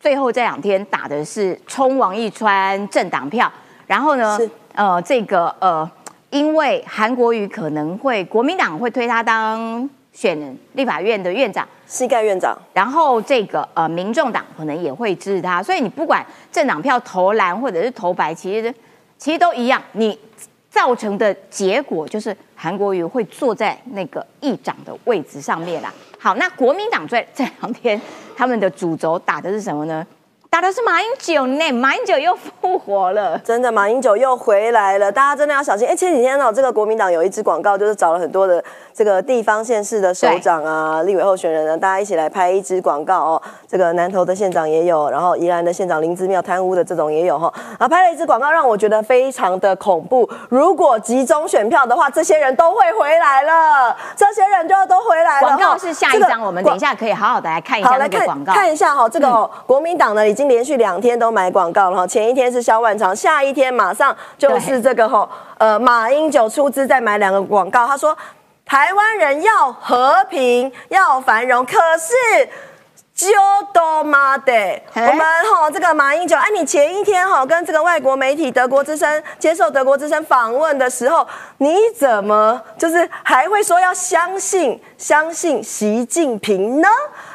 [0.00, 3.50] 最后这两天打的是冲王一川政党票，
[3.86, 4.38] 然后呢，
[4.74, 5.88] 呃，这个呃，
[6.32, 18.74] 因为韩国瑜可能会国民党会推他当选立法院的院长，膝盖院长，然后这个呃民众党可能也会支持他，所以你不管政党票投蓝或者是投白，其实
[19.18, 20.18] 其实都一样，你
[20.70, 25.92] 造成的结果就是韩国瑜会坐在那个议长的位置上面啦。
[26.18, 28.00] 好，那国民党在这两天
[28.34, 30.06] 他们的主轴打的是什么呢？
[30.52, 33.38] 打的是马英九呢，马英九又复活了。
[33.38, 35.88] 真的马英九又回来了，大家真的要小心。
[35.88, 38.62] 哎，前几天呢，这个国民党有一支广告，就是找了很多的
[38.92, 43.42] 这个地方县市的首长啊、立委候选人呢，大家一起来拍一支广告哦。
[43.66, 47.50] 这个南投的县长也有，然后宜兰的县长林之妙贪污的这种也有哈。
[47.56, 50.28] 然后拍了一支广告，让我觉得非常的恐怖。
[50.50, 55.48] 如果集中选票的话，这些人都会回来了，这些人就都回来了。
[55.48, 58.52] 广告是下一这个张，我们等一下可以好好的来看一下好，来个广告。
[58.52, 65.28] 嗯看一下哈，这个、哦国民党呢已经连续两天都买广告了哈，前一天是萧万长，下一天马上就是这个哈，
[65.58, 68.16] 呃，马英九出资再买两个广告，他说
[68.64, 72.48] 台湾人要和平要繁荣，可是。
[73.14, 73.28] 就
[73.74, 74.52] 多妈的，
[74.94, 81.24] 我们哈这个马英九，哎、你前一天哈跟这个外国媒体德国之声接受德国之声访问的时候，
[81.58, 86.86] 你怎么就是还会说要相信相信习近平呢？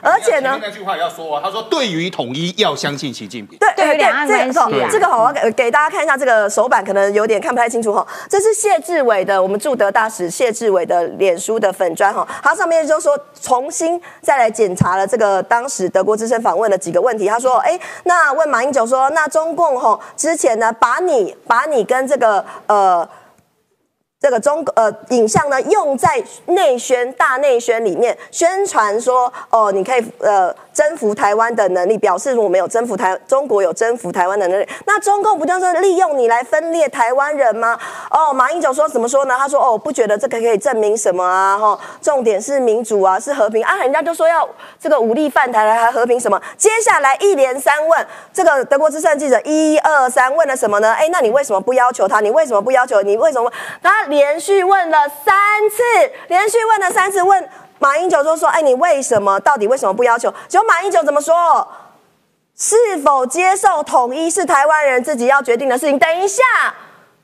[0.01, 3.59] 而且呢，那句话也要说啊，他说对于统一要相信习近平。
[3.59, 8.07] 对对于两岸这关系啊这个好，我要给给大家看一下这个手板，可能有点看不太清楚哈。
[8.29, 17.27] 这是谢志伟的，我们驻德大使谢志伟的脸书的粉砖哈，他上面就说重新再来检查了这个当时德国之声访问的几个问题。
[17.27, 23.05] 他说，哎，那问马英九说，那中共吼之前呢，把你把你跟这个呃。
[24.19, 34.67] 这个中呃影像呢，用在内宣大内宣里面宣传说，哦，你可以呃征服台湾的能力，表示我们有征服台中国有征服台湾的能力。
[34.85, 37.75] 那中共不就是利用你来分裂台湾人吗？
[38.11, 39.35] 哦，马英九说怎么说呢？
[39.39, 41.57] 他说哦，不觉得这个可以证明什么啊？
[41.57, 44.47] 哈、重点是民主啊，是和平啊，人家就说要
[44.79, 46.39] 这个武力犯台来还和平什么？
[46.55, 50.93] 接下来一连三问，这个德国之声记者一二三问了什么呢？
[50.93, 52.19] 哎，那你为什么不要求他？
[52.19, 53.01] 你为什么不要求？
[53.01, 53.51] 你为什么？
[53.81, 55.35] 他连续问了三
[55.71, 55.81] 次，
[56.27, 59.39] 连续问了三次，问马英九就说：“哎，你为什么？
[59.39, 61.67] 到底为什么不要求？”结果马英九怎么说？
[62.55, 65.99] 是否接受统一是台湾人自己要决定的事情。
[65.99, 66.43] 等一下，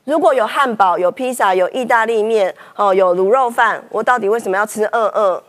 [0.04, 4.84] 如果有汉堡、有披萨、有意大利面，哦，有卤肉饭，我到底为什么要吃？
[4.92, 5.42] 嗯嗯，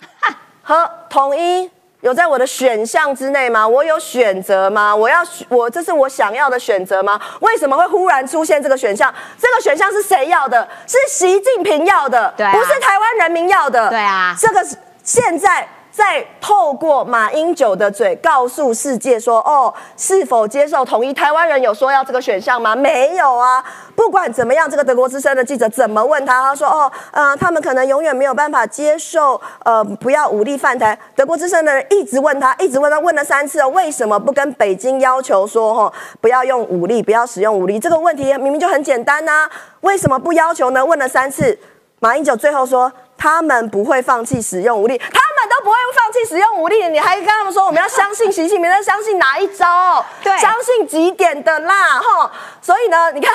[0.62, 1.70] 和统一
[2.02, 3.66] 有在我的选项之内吗？
[3.66, 4.94] 我有选择吗？
[4.94, 7.18] 我要我这是我想要的选择吗？
[7.40, 9.12] 为什么会忽然出现这个选项？
[9.40, 10.68] 这个选项是谁要的？
[10.84, 13.88] 是习近平要的，对啊不是台湾人民要的。
[13.88, 21.12] 对啊这个是现在再透过马英九的嘴告诉世界说，哦，是否接受统一？
[21.12, 22.74] 台湾人有说要这个选项吗？
[22.74, 23.62] 没有啊。
[23.94, 30.98] 不管怎么样，这个德国之声的记者怎么问他，他说，哦，呃，他们可能永远没有办法接受，呃，不要武力犯台。
[31.14, 37.78] 德国之声的人一直问他，一直问他，问了三次哦，为什么不跟北京要求说，哈，不要用武力，不要使用武力？
[37.78, 39.46] 这个问题明明就很简单呐，
[39.82, 40.82] 为什么不要求呢？
[40.82, 41.58] 问了三次，
[42.00, 42.90] 马英九最后说。
[43.16, 50.04] 他们不会放弃使用武力，他们都不会放弃使用武力，你还跟他们说我们要相信习近平，那相信哪一招？
[50.22, 52.32] 对，相信几点的啦，哈。
[52.60, 53.34] 所以呢，你看，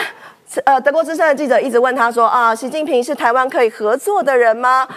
[0.65, 4.87] 呃，德国之声的记者一直问他说啊，习近平是台湾可以合作的人吗？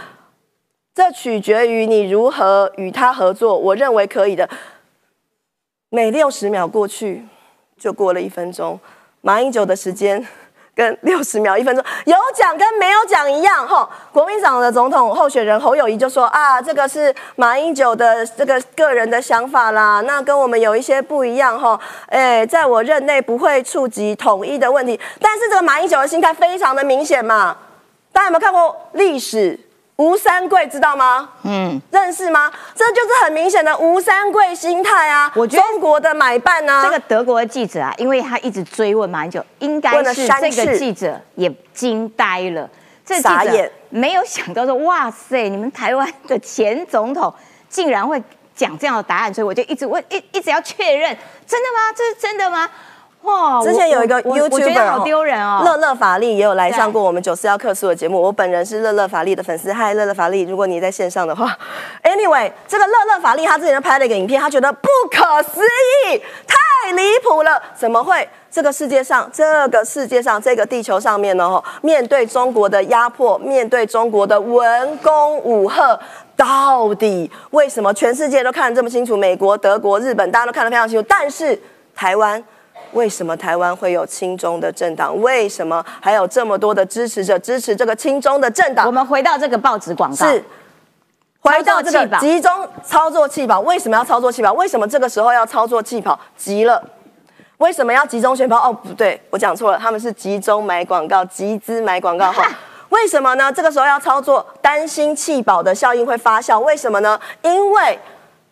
[0.93, 3.57] 这取决于你如何与他合作。
[3.57, 4.49] 我认为可以的。
[5.89, 7.27] 每六十秒过去，
[7.79, 8.79] 就过了一分钟，
[9.21, 10.27] 马英九的时间。
[10.81, 27.55] 跟六十秒一分钟有奖跟没有奖一样哈，国民党的总统候选人侯友谊就说啊，这个是马英九的这个个人的想法啦，那跟我们有一些不一样哈，哎，在我任内不会触及统一的问题，但是这个马英九的心态非常的明显嘛，
[28.11, 29.61] 大家有没有看过历史？
[30.01, 31.29] 吴三桂知道吗？
[31.43, 32.51] 嗯，认识吗？
[32.75, 35.31] 这就是很明显的吴三桂心态啊！
[35.37, 42.67] 我觉得中国的买办呢，这个德国的记者啊，因为他一直追问马英九，应该是这个记者也惊呆了，
[43.05, 47.31] 这记者没有想到说，哇塞，你们台湾的前总统
[47.69, 48.23] 竟然会
[48.55, 51.15] 讲这样的答案，所以我就一直问，一一直要确认，
[51.47, 51.93] 真的吗？
[51.95, 52.67] 这是真的吗？
[53.23, 53.61] 哇！
[53.63, 58.21] 之前有一个 YouTuber 好丢人哦，乐乐法力也有来上过我们九四幺克数的节目。
[58.21, 61.57] 我本人是乐乐法力的粉丝，嗨，乐乐法力，如果你在线上的话
[62.03, 68.27] ，Anyway，这个乐乐法力他之前拍了一个影片，他觉得不可思议，太离谱了，怎么会？
[68.51, 71.63] 这个世界上，这个世界上，这个地球上面呢？
[71.83, 76.01] 面对中国的压迫，面对中国的文攻武赫，
[76.35, 79.17] 到底为什么全世界都看得这么清楚？
[79.17, 81.61] 美国、德国、日本，大家都看得非常清楚，但是
[81.95, 82.43] 台湾。
[82.93, 85.19] 为什么台湾会有亲中的政党？
[85.21, 88.87] 为什么还有这么多的支持者支持这个亲中的政党？
[88.87, 90.45] 我们回到这个报纸广告，是
[91.41, 92.53] 回到这个集中
[92.85, 93.61] 操作气保。
[93.61, 94.53] 为什么要操作气保？
[94.53, 96.19] 为什么这个时候要操作气保？
[96.37, 96.83] 急了，
[97.59, 98.57] 为什么要集中宣抛？
[98.57, 102.31] 哦，不对，我讲错了，他们是集中买广告，集资买广告。
[102.33, 102.47] 哈，
[102.91, 103.53] 为什么呢？
[103.53, 106.59] 这个时候要操作，担心气保的效应会发酵。
[106.59, 107.19] 为什么呢？
[107.43, 107.99] 因为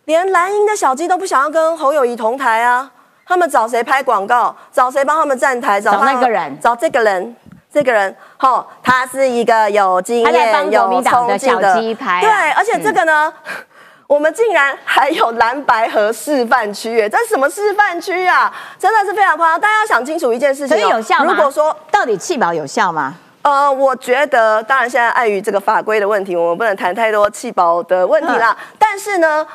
[0.05, 2.93] 连蓝营的小鸡都不想要跟侯友谊同台啊。
[3.29, 4.57] 他们找谁拍广告？
[4.73, 5.79] 找谁帮他们站台？
[5.79, 6.59] 找那个人？
[6.59, 7.37] 找这个人？
[7.71, 8.17] 这个人？
[8.39, 11.75] 吼，他是一个有经验、有冲劲的。
[11.75, 13.31] 对，而且这个呢，
[14.07, 18.51] 我们竟然还有蓝白河示范区，哎，这是什么示范区啊？
[18.79, 19.61] 真的是非常夸张。
[19.61, 23.15] 大家要想清楚一件事情，有效如果说到底气保有效吗？
[23.43, 28.57] 呃，我觉得，当然现在碍于这个法规的问题，我们不能谈太多气保的问题啦。
[28.79, 29.47] 但是呢，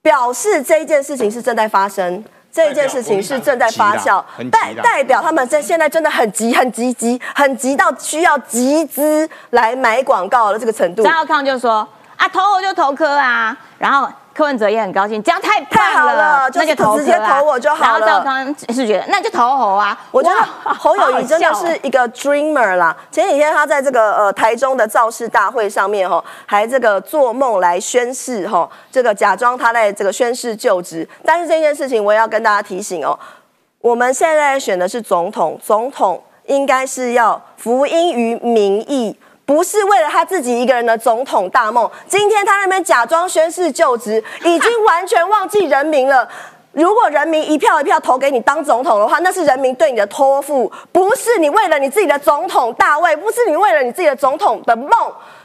[0.00, 2.24] 表示这一件事情是正在发生。
[2.56, 11.02] 这一件事情是正在发酵，代代表他们在现在真的很急、很急、急、很急到需要集资来买广告的这个程度。
[11.02, 14.08] 张耀康就说：“啊，投我就投科啊。”然后。
[14.36, 18.06] 柯文哲也很高兴，这样太太好了，那就直接投我就好了。
[18.06, 20.36] 然后赵康是觉得那就投侯啊，我觉得
[20.74, 22.94] 侯友谊真的是一个 dreamer 啦。
[23.10, 31.08] 前几天他在这个呃台中的造势大会上面哈，还这个做梦来宣誓哈，这个假装他在这个宣誓就职。
[31.24, 33.18] 但是这件事情我也要跟大家提醒哦，
[33.80, 39.18] 我们现在选的是总统，总统应该是要服膺于民意。
[39.46, 41.88] 不是为了他自己一个人的总统大梦。
[42.08, 46.28] 今天他那边假装宣誓就职，已经完全忘记人民了。
[46.72, 54.90] 如果人民一票一票投给你当总统的话，那是人民对你的托付，不是你为了你自己的总统大位，不是你为了你自己的总统的梦。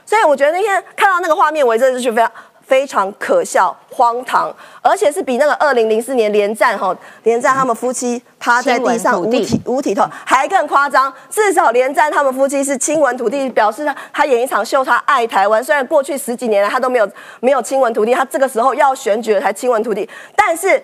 [0.05, 2.29] 所以我觉得那天看到那个画面，我真的是非常。
[2.71, 4.49] 非常可笑、荒唐，
[4.81, 11.13] 而且是比那个二零零四年连战哈连战他们夫妻趴在地上五体五体投还更夸张。
[11.29, 15.61] 至少连战他们夫妻是亲吻土地，表示他他演一场秀，他爱台湾。
[15.61, 20.81] 虽然过去十几年来他都没有没有亲吻土地，他这个时候要选举了才亲吻土地，但是。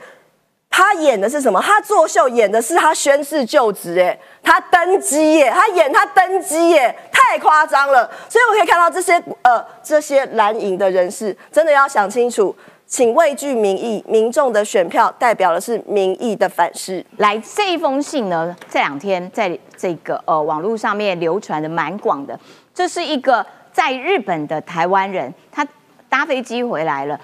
[0.78, 1.60] 他演的是什么？
[1.60, 8.08] 他作秀演的是他宣誓就职，哎，他登基耶，他演他登基耶，太夸张了。
[8.30, 17.04] 所以我可以看到这些呃这些蓝营的人士，真的要想清楚，请畏惧民意，民众的选票代表的是民意的反噬。
[17.18, 22.40] 来，这一封信呢，这两天在这个呃网络上面流传的蛮广的，
[22.76, 25.68] 这是一个在日本的台湾人，他
[26.08, 27.20] 搭飞机回来了。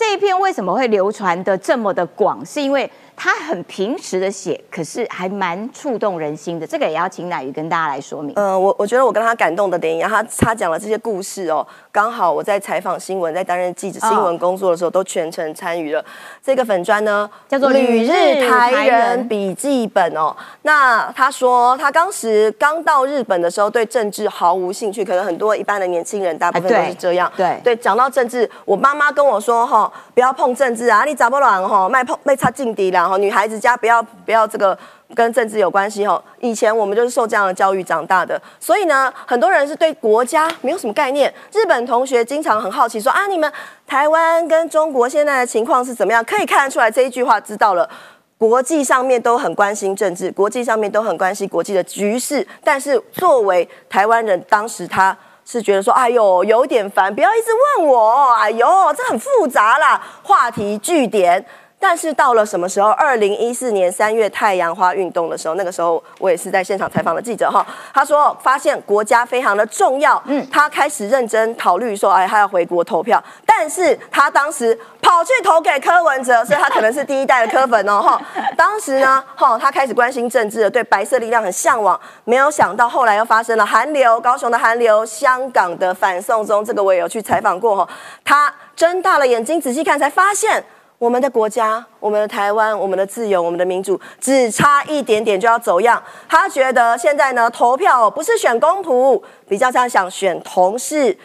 [0.00, 2.42] 这一篇为什么会流传的这么的广？
[2.42, 2.90] 是因为
[3.22, 6.66] 他很平实的写，可是还蛮触动人心的。
[6.66, 8.32] 这个也要请乃瑜跟大家来说明。
[8.34, 16.02] 呃，我我觉得我跟他感动的点一样，他他讲了这些故事哦，刚好我在采访新闻，在担任记者新闻工作的时候，都全程参与了。
[16.42, 18.08] 这个粉砖呢，叫做旅日
[18.48, 20.34] 台台人人笔记本哦。
[20.62, 27.30] 那他说他当时刚到日本的时候，对政治毫无兴趣，可能很多一般的年轻人大部分都是这样。
[27.36, 34.78] 对对，讲到政治，我妈妈跟我说哈，不要碰政治啊，你咋不软哈，卖碰卖擦劲敌啦哈，女孩子家不要不要这个。
[35.12, 41.34] 跟政治有关系哈，以前我们就是受这样的教育长大的，所以呢，很多人是对国家没有什么概念。
[41.50, 43.52] 日本同学经常很好奇说啊，你们
[43.88, 46.24] 台湾跟中国现在的情况是怎么样？
[46.24, 47.90] 可以看得出来这一句话知道了。
[48.38, 57.48] 国际上面都很关心政治，国际上面都很关心国际的局势，但是作为台湾人，当时他是觉得说，哎呦，有点烦，不要一直
[57.80, 58.64] 问我，哎呦，
[58.96, 61.44] 这很复杂啦，话题据点。
[61.82, 62.90] 但是到了什么时候？
[62.90, 67.66] 二零一四年三月太阳花运动的时候，那个时候我也是在现场采访的记者哈。
[67.94, 73.22] 他说发现国家非常的重要，嗯，他开始认真考虑说，哎，他要回国投票。
[73.46, 78.20] 但是他当时跑去投给柯文哲，所以他可能是第一代的柯粉哦哈。
[78.58, 81.98] 当时呢，哈，他开始关心政治了，对白色力量很向往。
[82.24, 87.88] 没有想到后来又发生了韩流，高雄的韩流，香港的反送中，这个我也有去采访过哈。
[88.22, 90.62] 他睁大了眼睛仔细看，才发现。
[91.00, 96.00] 我们的国家、我们的台湾、我们的自由、我们的民主，只差一点点就要走样。
[96.28, 101.16] 他觉得现在呢，投票不是选公仆，比较像想选同事。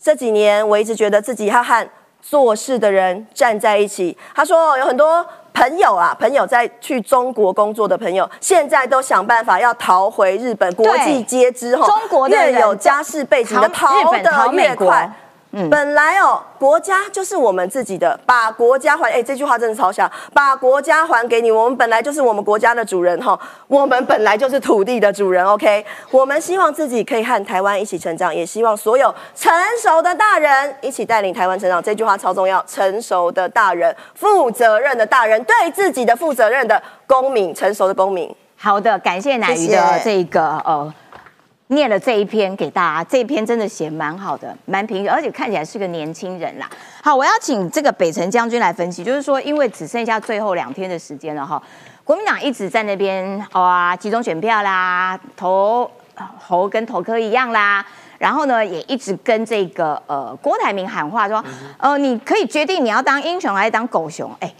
[0.00, 1.84] 这几年我一直觉得自己要和
[2.22, 4.16] 做事的人站在一起。
[4.36, 15.12] 他说有很多朋友啊，朋友在去中国工作的朋友，现在都想办法要逃回日本，国际皆知哈，中国越有家世背景的逃日逃本逃得越快。
[15.70, 23.38] 本来哦，国家就是我们自己的，把国家还，哎，这句话真的超像，把国家还给你，我们本来就是我们国家的主人哈，
[23.68, 38.34] 我们本来就是土地的主人，OK，我们希望自己可以和台湾一起成长，也希望所有成熟的大人一起带领台湾成长，这句话超重要，成熟的大人，负责任的大人，对自己的负责任的公民，成熟的公民。
[38.56, 40.92] 好的，感谢乃鱼的这个呃。
[41.74, 46.68] 念了这一篇给大家，这一篇真的写蛮好的，蛮平，而且看起来是个年轻人啦。
[47.02, 51.62] 好，我要请这个北辰将军来分析，就是说，因为只剩下最后两天的时间了哈，
[52.02, 55.90] 国民党一直在那边哇集中选票啦，投
[56.38, 57.84] 侯跟投科一样啦，
[58.18, 61.44] 然后呢也一直跟这个呃郭台铭喊话说，
[61.78, 64.52] 呃你可以决定你要当英雄还是当狗熊，哎。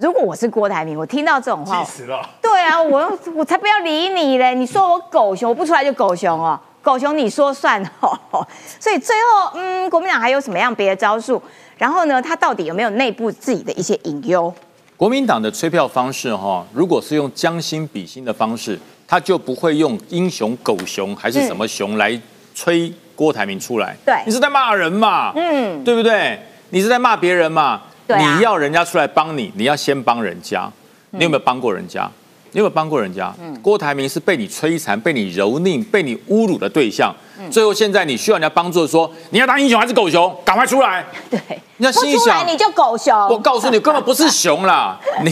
[0.00, 2.26] 如果我是郭台铭，我听到这种话，死了。
[2.40, 4.54] 对啊，我我才不要理你嘞！
[4.54, 8.46] 你说我狗熊，我不出来就狗熊哦，狗熊你说算哦。
[8.78, 11.40] 所以最后，嗯，国民党还有什么样别的招数？
[11.76, 14.52] 然后呢，他到底有没有内部自己的一些隐忧？
[14.96, 22.18] 国民党的催票方式哈，如果是用将心比心的方式，他就不会用英雄、狗熊还是什么熊来
[22.54, 23.94] 催郭台铭出来。
[24.06, 25.32] 对你是在骂人嘛？
[25.36, 26.40] 嗯，对不对？
[26.70, 27.82] 你是在骂别人嘛？
[28.10, 30.70] 对啊你要人家出来帮你，你要先帮人家。
[31.10, 32.08] 你有没有帮过人家？
[32.52, 33.32] 你有没有帮过人家？
[33.40, 37.14] 嗯郭台铭是被你摧残、被你蹂躏、被你侮辱的对象。
[37.38, 40.36] 嗯最后现在你需要人家帮助的说，你要当英雄还是狗熊？
[40.44, 41.04] 赶快出来！
[41.30, 41.40] 对，
[41.78, 43.16] 你要不心里想，你就狗熊。
[43.28, 44.98] 我告诉你，根本不是熊啦！
[45.24, 45.30] 你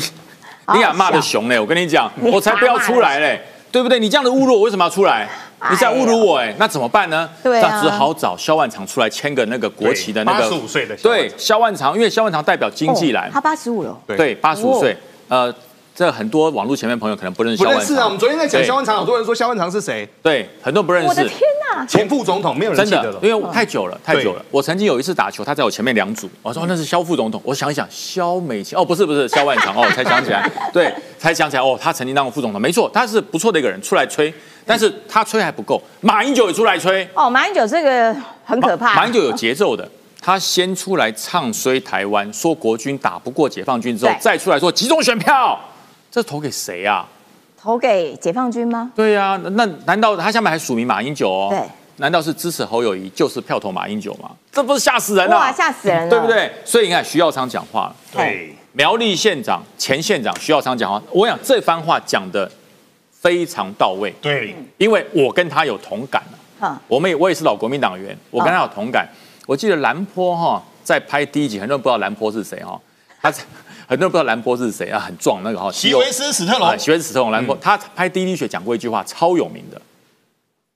[0.75, 1.59] 你敢骂的熊呢？
[1.61, 3.41] 我跟你讲，我才不要出来嘞，
[3.73, 3.99] 对不对？
[3.99, 5.29] 你这样的侮辱我，为什么要出来？
[5.71, 7.29] 你在侮辱我哎，那怎么办呢？
[7.43, 13.99] 对啊那只好找萧万长出来签个那个国旗的那个八十五岁的萧对长萧万长，因为萧万长代表经济来哦，他八十五了。
[14.07, 14.97] 对，八十五岁，
[15.29, 15.53] 呃，
[15.95, 17.87] 这很多网络前面朋友可能不认识萧万长。
[17.87, 18.05] 不认识啊！
[18.05, 20.09] 我们昨天在讲对萧万长，好多人说萧万长是谁？
[20.23, 21.09] 对，很多人不认识。
[21.09, 21.41] 我的天
[21.75, 21.85] 哪！
[21.87, 23.21] 前副总统，没有人真记得了，。
[23.21, 24.45] 的因为太久了，太久了。
[24.51, 34.33] 我曾经有一次打球，他在我前面两组，我说哦那是萧副总统，我想一想，萧美琴哦，不是不是萧万长哦，才想起来，对，才想起来哦，他曾经当过副总统，没错，他是不错的一个人，出来吹，
[34.69, 38.15] 但是他吹还不够，马英九也出来吹，哦，马英九这个
[38.45, 38.95] 很可怕。
[38.95, 39.89] 马英九有节奏的。
[40.21, 45.59] 他先出来唱衰台湾，说国军打不过解放军之后，再出来说集中选票，
[46.11, 47.07] 这投给谁啊？
[47.57, 48.91] 投给解放军吗？
[48.97, 51.49] 对呀、那那难道他下面还署名马英九哦？
[51.51, 51.63] 对，
[51.97, 54.31] 难道是支持侯友谊就是票投马英九吗？
[54.53, 56.27] 这不是吓死人了、哇，吓死人了，对不？
[56.27, 56.53] 对？
[56.65, 62.51] 所以你看徐耀昌讲话了，对，苗栗县长前县长徐耀昌讲话，我想这番话讲的
[63.21, 69.09] 非常到位，对，因为我跟他有同感啊哼，我们也我也是老国民党员，我跟他有同感。
[69.47, 72.81] 我记得兰坡哈在拍第一集，很多人不知道兰坡是谁哈，
[73.21, 73.43] 他在
[73.89, 79.81] 很多人不知道兰坡是谁啊，很壮那个哈，席维斯史特龙啊，席维斯史特龙兰坡，他拍第一滴血讲过一句话，超有名的。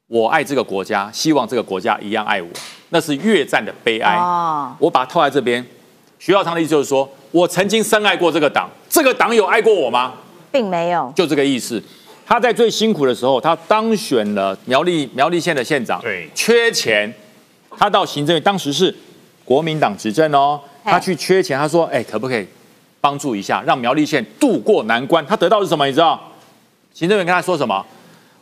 [0.08, 2.48] 我爱这个国家，希望这个国家一样爱我，
[2.90, 4.16] 那是越战的悲哀。
[4.16, 5.64] 哦我把它套在这边，
[6.18, 10.14] 徐耀昌的意思就是说，我曾经深爱过这个党，这个党有爱过我吗？
[10.50, 11.12] 并没有。
[11.14, 11.82] 就这个意思。
[12.26, 17.12] 他在最辛苦的时候，他当选了苗栗苗栗县的县长，对缺钱，
[17.76, 18.94] 他到行政院，当时是
[19.44, 22.46] 国民党执政哦，他去缺钱，他说，哎，可不可以
[23.00, 25.24] 帮助一下，让苗栗县渡过难关？
[25.26, 25.86] 他得到的是什么？
[25.86, 26.20] 你知道？
[26.94, 27.84] 行政院跟他说什么？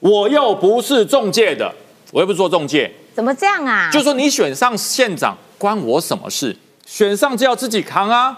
[0.00, 1.72] 我又不是中介的，
[2.12, 3.90] 我又不是做中介，怎么这样啊？
[3.92, 6.56] 就说你选上县长关我什么事？
[6.86, 8.36] 选上就要自己扛啊！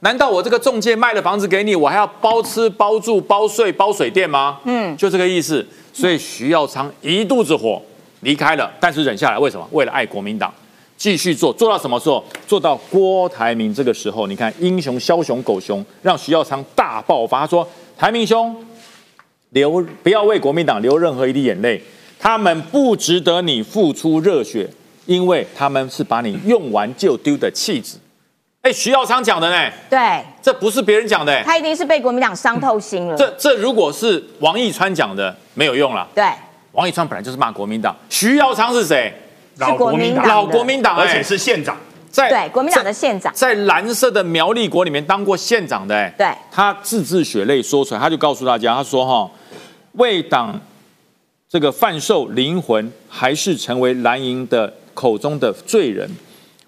[0.00, 4.60] 难道我这个中介卖了房子给你，我还要包吃包住包睡包水电吗？
[4.64, 5.66] 嗯，就这个意思。
[5.92, 7.82] 所以徐耀昌一肚子火
[8.20, 9.66] 离开了，但是忍下来，为什么？
[9.72, 10.54] 为了爱国民党，
[10.96, 12.24] 继续做，做到什么时候？
[12.46, 17.68] 做到郭台铭这个时候，你看英雄枭雄狗熊，让徐耀昌大爆发，他说
[17.98, 18.54] ：“台铭兄，
[19.50, 21.82] 流不要为国民党流任何一滴眼泪，
[22.20, 24.70] 他们不值得你付出热血，
[25.06, 27.98] 因为他们是把你用完就丢的弃子。
[28.68, 33.16] 哎，徐耀昌讲的呢，对这不是别人讲的，哎他一定是被国民党伤透心了。
[33.16, 36.06] 这这如果是王义川讲的，没有用了。
[36.14, 36.24] 对，
[36.72, 39.10] 王义川本来就是骂国民党，徐耀昌是谁？
[39.56, 41.74] 老国民党，老国民党，而且哎是县长。
[42.10, 49.30] 在对国民党的县长在在蓝色的苗栗国里面当过县长的，哎，对他字字血泪说出来，他就告诉大家，他说哈，
[49.92, 50.60] 为党
[51.48, 56.10] 这个贩售灵魂，还是成为蓝营的口中的罪人，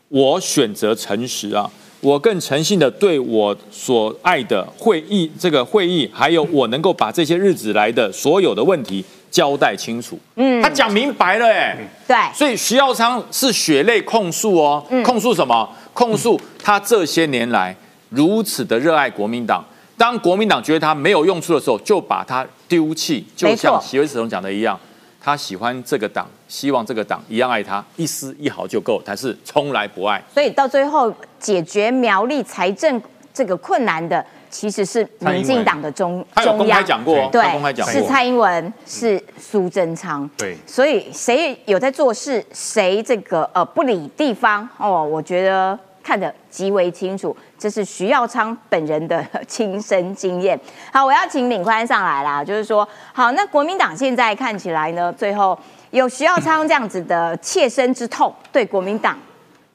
[0.09, 1.71] 我选择诚实啊。
[2.01, 10.19] 我更诚信的对我所爱的会议这个会议，还有我能够把这些日子来的所有的问题交代清楚。
[10.37, 11.77] 嗯，他讲明白了，哎，
[12.09, 15.69] 对，所以徐耀昌是血泪控诉哦，控诉什么？
[15.93, 17.77] 控诉他这些年来
[18.09, 19.63] 如此的热爱国民党，
[19.99, 24.79] 当国民党觉得他没有用处的时候，就把他丢弃，就像席维史总讲的一样，
[25.21, 30.21] 他喜欢这个党，希望这个党一样爱他，一丝一毫就够，但是从来不爱。
[30.35, 33.01] 所以到最后解决苗栗财政
[33.33, 36.85] 这个困难的，其实是民进党的中他有公开中央。
[36.85, 37.93] 讲过哦，对公开，讲过。
[37.95, 50.59] 是蔡英文，是苏贞昌，对所以谁有在做事，谁这个呃不理地方哦，我觉得看得极为清楚，这是徐耀昌本人的亲身经验。
[50.93, 55.57] 好，我要请敏宽上来啦，就是说，好，那国民党现在看起来呢，最后
[55.91, 59.19] 有徐耀昌这样子的切身之痛，对国民党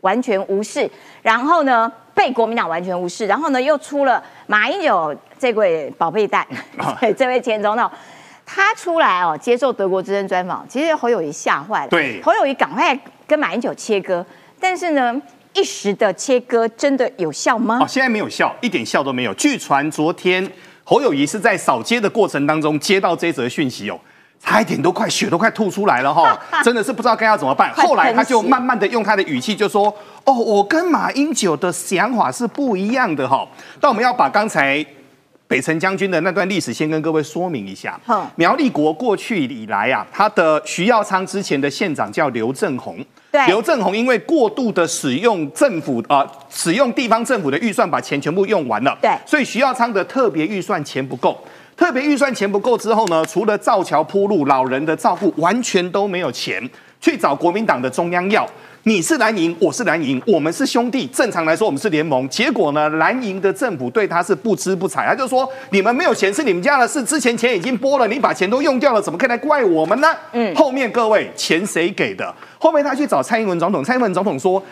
[0.02, 0.90] 完全无视，
[1.22, 6.46] 然后呢被国民党完全无视，然后呢又出了马英九这位宝贝蛋，
[7.00, 7.90] 对这位前总统。
[8.48, 11.90] 他出来哦，接受德国之声专访，其实侯友谊吓坏了。
[11.90, 12.96] 对侯友谊赶快
[13.26, 14.24] 跟马英九切割，
[14.60, 15.20] 但是呢，
[15.54, 17.80] 一时的切割真的有效吗？
[17.82, 19.34] 哦，现在没有效，一点效都没有。
[19.34, 20.48] 据传昨天
[20.84, 24.00] 侯友谊是在扫街的过程当中接到这则讯息哦，
[24.46, 27.74] 差一点都快血都快吐出来了哈、 真的是不知道该要怎么办。
[27.74, 29.94] 后来他就慢慢的用他的语气就说
[30.24, 33.48] ：“哦，我跟马英九的想法是不一样的哈、
[33.82, 34.86] 但我们要把刚才。
[35.48, 38.28] 北辰将军的那段历史先跟各位说明一下好。
[38.36, 42.98] 苗立国过去以来啊，他的徐耀昌之前的县长叫刘正宏，
[43.32, 48.98] 对刘正宏因为过度的使用政府啊、呃使用地方政府的预算，把钱全部用完了。
[49.00, 51.40] 对所以徐耀昌的特别预算钱不够。
[51.78, 56.70] 特别预算钱不够之后呢，除了造桥铺路、老人的照顾，完全都没有钱
[57.02, 58.48] 去找国民党的中央要。
[58.84, 61.08] 你是蓝营，我是蓝营，我们是兄弟。
[61.08, 62.30] 正常来说，我们是联盟。
[62.30, 70.08] 结果呢，蓝营的政府对他是不知不睬，他就说：你们没有钱是你们家的事，之前钱已经拨了，你把钱都用掉了，怎么可以来怪我们呢？
[70.34, 72.34] 嗯，后面各位钱谁给的？
[72.60, 74.64] 后面他去找蔡英文总统，蔡英文总统说。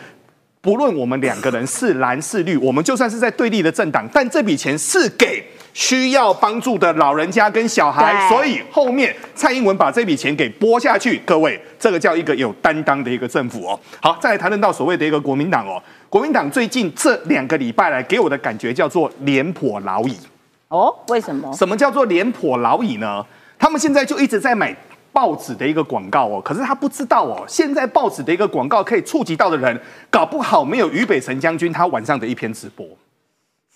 [0.60, 5.44] 不论我们两个人是蓝是绿，我们就算是在对立的政党，但这笔钱是给
[5.74, 13.78] 需要帮助的老人家跟小孩，所以后面蔡英文把这笔钱给拨下去，各位，这个叫一个有担当的一个政府哦。
[14.00, 20.16] 好，再来谈论到所谓的一个国民党哦，国民党最近这两个礼拜来给我的感觉叫做廉颇老矣。
[20.68, 21.52] 哦，为什么？
[21.52, 23.26] 什么叫做廉颇老矣呢？
[23.58, 24.74] 他们现在就一直在买
[25.12, 32.86] 报纸的一个广告哦，可是他不知道哦，现在报纸的一个广告可以触及到的人，搞不好没有俞北辰将军他晚上的一篇直播。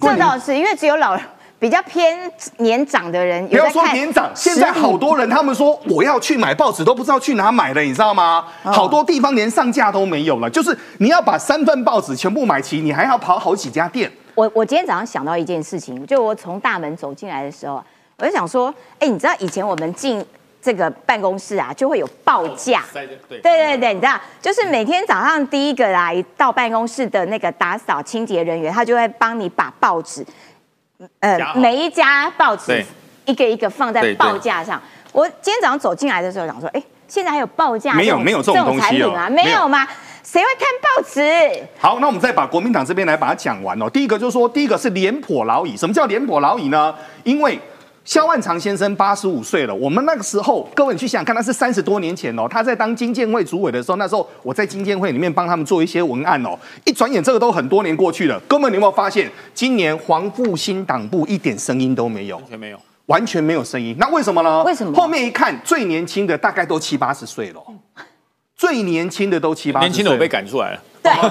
[0.00, 1.18] 这倒是因为只有老
[1.58, 8.44] 比较偏年长的人不要说年长，现在好多人他们说我要去买报纸都不知道去哪买了，你知道吗？
[8.62, 14.10] 哦好多地方连上架都没有了，就是你要把三份报纸全部买齐，你还要跑好几家店。
[14.36, 17.84] 我我今天早上想到一件事情，就我从大门走进来的时候啊，
[18.18, 20.24] 我就想说，哎，你知道以前我们进
[20.62, 22.84] 这个办公室啊，就会有报价。
[22.92, 30.24] 对对对对，你知道，就是每天早上第一个来到办公室的那个打扫清洁人员，他就会帮你把报纸，
[31.20, 32.84] 呃每一家报纸
[33.24, 34.80] 一个一个放在报架上。
[35.12, 39.28] 我今天早上走进来的时候，想说，哎，现在还有报价没有种没有这种东西产品啊？
[39.28, 39.86] 没有吗？
[40.22, 41.66] 谁会看报纸？
[41.78, 43.88] 好，那我们再把国民党这边来把它讲完哦。
[43.88, 45.76] 第一个就是说，第一个是廉颇老矣。
[45.76, 46.94] 什么叫廉颇老矣呢？
[47.24, 47.58] 因为
[48.08, 52.48] 萧万长先生八十五岁了，我们那个时候，各位你去想想看，他是三十多年前哦。
[52.48, 56.58] 他在当金建会主委的时候，那时候我在金建会里面帮他们做一些文案哦。
[56.86, 58.40] 一转眼，这个都很多年过去了。
[58.48, 62.38] 哥们，你有没有发现，今年黄复兴党部一点声音都没有？
[62.38, 62.80] 完全没有。
[63.04, 64.64] 完全没有声音，那为什么呢？
[64.64, 64.94] 为什么？
[64.94, 67.60] 后面一看，最年轻的大概都七八十岁了，
[68.56, 70.82] 最年轻的都七八年轻的我被赶出来了。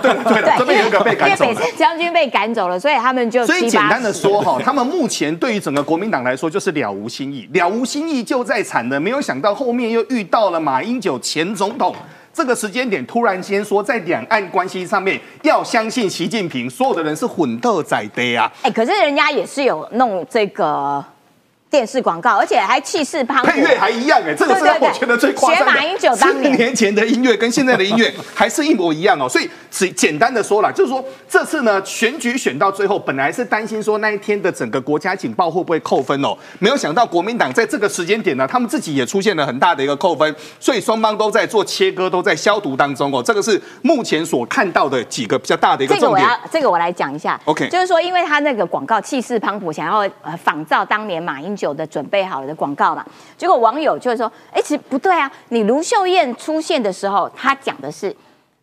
[0.01, 11.95] 对对对了，这边有一个被赶走了，因为北将军被赶走了，所以他们就所以简单的说哈，他们目前对于整个国民党来说就是了无新意，了无新意就在惨的，没有想到后面又遇到了马英九前总统，
[12.33, 21.03] 这个时间点突然间说在两岸关系上面要相信习近平，所有的人是混斗仔的啊，哎，可是人家也是有弄这个。
[21.69, 25.71] 电视广告，而且还气势磅礴，配乐还一样哎，这个是我觉得最夸张的。
[25.71, 46.21] 写马英九当年前的音乐跟现在的音乐还是一模一样哦，所以只简单的说了，就是说这次呢选举选到最后，本来是担心说那一天的整个国家警报会不会扣分哦，没有想到国民党在这个时间点呢，他们自己也出现了很大的一个扣分，所以双方都在做切割，都在消毒当中哦，这个是目前所看到的几个比较大的一个重点。
[46.21, 47.37] 这个我要，这个我来讲一下。
[47.43, 51.56] OK，就是说，因为他那个广告气势磅礴，想要呃仿照当年马英。
[51.57, 53.03] 酒的准备好了的广告嘛，
[53.35, 55.29] 结果网友就会说：“哎，其实不对啊！
[55.49, 58.15] 你卢秀燕出现的时候，她讲的是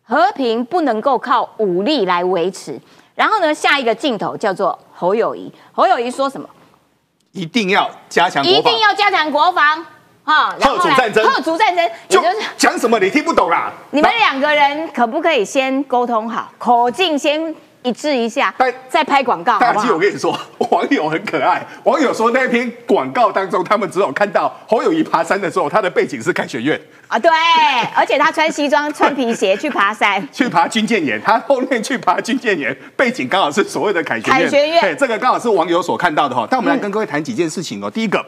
[0.03, 2.79] 和平不能够靠武力来维持。
[3.13, 6.49] 然后呢，下一个镜头叫做侯友谊，侯友谊说什么？
[7.33, 9.85] 一定要加强，一定要加强国防
[10.23, 10.55] 啊！
[10.61, 13.71] 后主战争，后主战争，也就是讲什么你听不懂啦？
[13.91, 17.53] 你们两个人可不可以先沟通好，口径先？”
[17.85, 18.53] 一致一下，
[18.89, 19.59] 再拍广告。
[19.59, 20.37] 大鸡，我跟你说，
[20.71, 21.63] 网友很可爱。
[21.83, 27.19] 网友说那篇广告当中，他们只有看到侯友谊爬山的时候，他的背景是凯旋院啊。
[27.19, 27.29] 对，
[27.95, 31.21] 而且他穿西装、穿皮鞋去爬山， 去爬军舰岩。
[31.21, 34.19] 他后面去爬军舰岩，背景刚好是所谓的凯。
[34.19, 36.47] 凯旋院，对，这个刚好是网友所看到的哈。
[36.49, 37.91] 但我们来跟各位谈几件事情哦。
[37.91, 38.25] 第一个。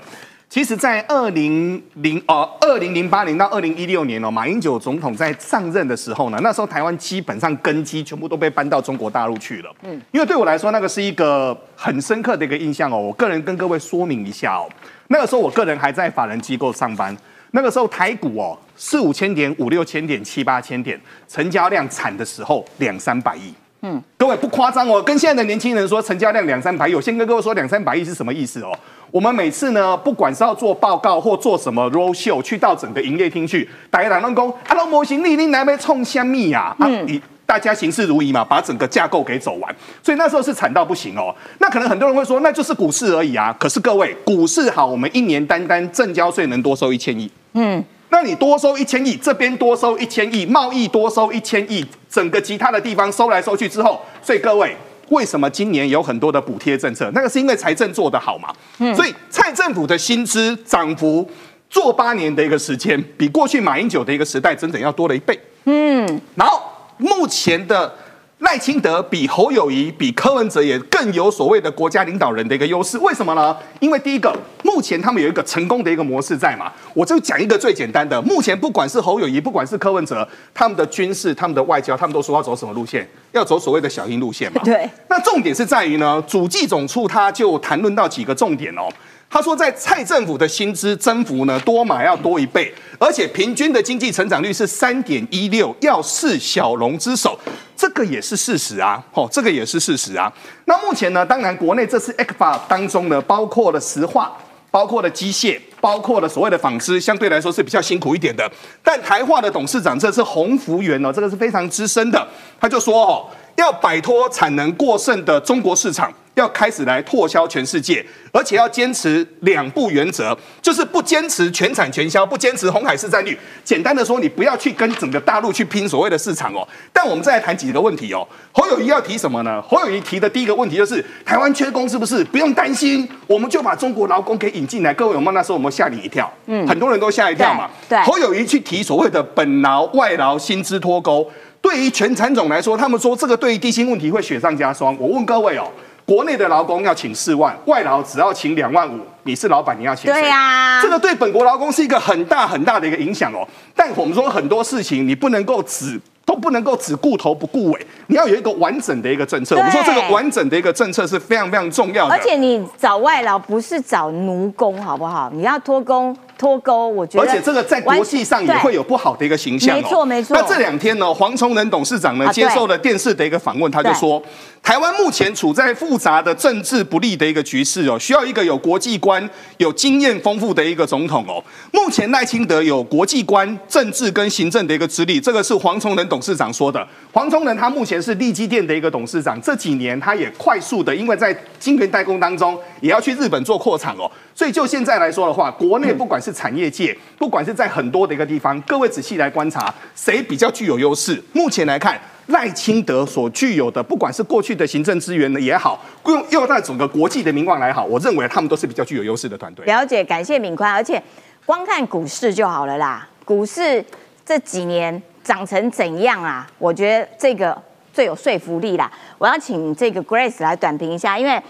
[0.50, 9.70] 其实，在二零零哦，二零零八年到二零一六年哦，马英九总统在上任的时候呢，那时候台湾基本上根基全部都被搬到中国大陆去了。
[9.84, 12.98] 嗯，因为对我来说，那个是一个很深刻的一个印象哦。
[12.98, 14.66] 我个人跟各位说明一下哦，
[15.10, 17.16] 那个时候我个人还在法人机构上班，
[17.52, 23.54] 那个时候台股哦四五千点、五六千点、七八千点，成交量惨的时候两三百亿。
[23.82, 28.72] 嗯，各位不夸张哦，跟现在的年轻人说成交量两三百亿，我先跟各位说两三百亿是什么意思哦。
[29.10, 41.34] 我们每次呢，不管是要做报告或做什么 roll show，去到整个营业厅去，大家讲讲，啊，模型你你来没冲香蜜啊，啊，你大家行事如仪嘛，把整个架构给走完，所以那时候是惨到不行哦。
[41.60, 43.56] 那可能很多人会说，那就是股市而已啊。
[43.58, 54.76] 可是各位，股市好，我们一年单单正交税能多收一千亿，嗯，那你多收一千亿，这边多收一千亿，贸易多收一千亿，整个其他的地方收来收去之后，所以各位。
[55.10, 57.10] 为什么今年有很多的补贴政策？
[57.14, 58.54] 那个是因为财政做得好嘛。
[58.80, 61.30] 嗯，所以蔡政府的薪资涨幅
[61.70, 65.40] 做八年的一个时间，比过去马英九的一个时代整整要多了一倍。
[65.66, 66.62] 嗯，然后
[66.98, 67.94] 目前的。
[68.40, 73.58] 赖清德比侯友谊、比柯文哲也更有所谓的国家领导人的一个优势，为什么呢？
[73.80, 74.32] 因为第一个，
[74.64, 76.72] 目前他们有一个成功的一个模式在嘛。
[76.94, 83.10] 我就讲一个最简单的，目前不管是侯友谊，不管是柯文哲，他们的军事、他们的外交，他们都说要走什么路线？
[83.32, 84.62] 要走所谓的小英路线嘛。
[84.66, 84.88] 对。
[85.10, 88.88] 那重点是在于呢，主计总处他就谈论到几个重点哦。
[89.30, 97.38] 他说，在蔡政府的薪资增幅呢，多马要多一倍，而且平均的经济成长率是三点一六，要是小龙之首，
[97.76, 100.32] 这个也是事实啊，哦，这个也是事实啊。
[100.66, 104.36] 那目前呢，当然国内这次 ECFA 当中呢，包括了石化，
[104.72, 108.50] 包括了机械，包括了所谓的纺织，相对来说是比较辛苦一点的。
[108.82, 112.26] 但台化的董事长这是洪福元哦，这个是非常资深的，
[112.62, 113.26] 他就说哦，
[113.58, 116.12] 要摆脱产能过剩的中国市场。
[116.36, 123.36] 要开始来拓销全世界，而且要坚持两不原则，就是不坚持全产全销，不坚持红海市占率。
[123.64, 126.62] 简单的说，你不要去跟整个大陆去拼所谓的市场哦。
[126.94, 128.24] 但我们再来谈几个问题哦。
[128.52, 129.60] 侯友谊要提什么呢？
[129.64, 132.24] 侯友谊提的第一个问题就是台湾缺工是不是？
[132.26, 134.94] 不用担心，我们就把中国劳工给引进来。
[134.94, 136.32] 各位有没有那时候我们吓你一跳？
[136.46, 137.68] 嗯，很多人都吓一跳嘛。
[137.90, 137.98] 对。
[138.04, 141.28] 侯友谊去提所谓的本劳外劳薪资脱钩，
[141.62, 144.96] 对于全产总来说，他们说这个对于低薪问题会雪上加霜。
[145.00, 145.68] 我问各位哦。
[146.06, 149.02] 国内的劳工要请四万，外劳只要请两万五。
[149.24, 150.22] 你是老板，你要请谁？
[150.22, 153.46] 对呀，这个对本国劳工是一个很大很大的一个影响哦。
[153.76, 159.58] 但我们说很多事情，你不能够只都不能够只顾头不顾尾，你要有一个完整的一个政策。
[159.58, 162.16] 我们说这个完整的一个政策是非常非常重要的。
[162.16, 165.30] 而且你找外劳不是找奴工，好不好？
[165.34, 166.16] 你要脱工。
[166.38, 169.82] 脱钩，我觉得而且这个在国际上也会有不好的一个形象、哦。
[169.82, 174.22] 没错没错那这两天呢，黄崇仁董事长呢、啊接受了电视的一个访问，他就说，
[174.62, 179.28] 台湾目前处在复杂的政治不利的一个局势哦，需要一个有国际观、
[179.58, 181.44] 有经验丰富的一个总统哦。
[181.72, 186.88] 目前赖清德有国际观、政治跟行政的一个资历，这个是黄崇仁董事长说的。
[187.12, 201.20] 黄崇仁他目前是利基店的一个董事长，这几年他也快速的，因为在晶圆代工当中也要去日本做扩厂哦，所以就现在来说的话，国内不管是产业界，不管是在很多的一个地方，各位仔细来观察，谁比较具有优势？
[201.34, 202.00] 目前来看。
[202.28, 209.66] 赖清德所具有的，不管是过去的行政资源呢也好，用用在整个国际的名望来好，我认为他们都是比较具有优势的团队。
[209.66, 211.02] 了解，感谢敏宽，而且
[211.46, 213.08] 光看股市就好了啦。
[213.24, 213.82] 股市
[214.26, 216.46] 这几年涨成怎样啊？
[216.58, 217.58] 我觉得这个
[217.94, 218.92] 最有说服力啦。
[219.18, 221.42] 我要请这个 Grace 来短评一下，因为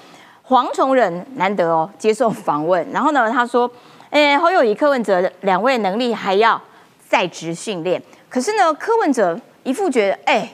[0.48, 3.70] 黄崇仁难得哦接受访问，然后呢他说，
[4.10, 6.62] 哎，侯友谊、柯文哲两位能力还要
[7.06, 10.50] 在职训练，可是呢柯文哲一副觉得，哎，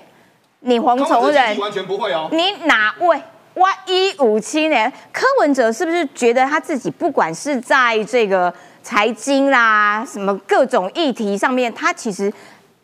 [0.61, 2.27] 你黄崇仁完全不会哦。
[2.31, 3.21] 你哪位？
[3.53, 12.33] 哇，一五七年，柯文哲是不是觉得他自己不管是在这个财经啦，什么各种议题上面，他其实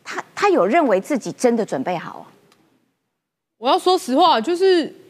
[0.04, 2.30] 他他有认为自己真的准备好啊？
[3.58, 5.09] 我要说实话，就是我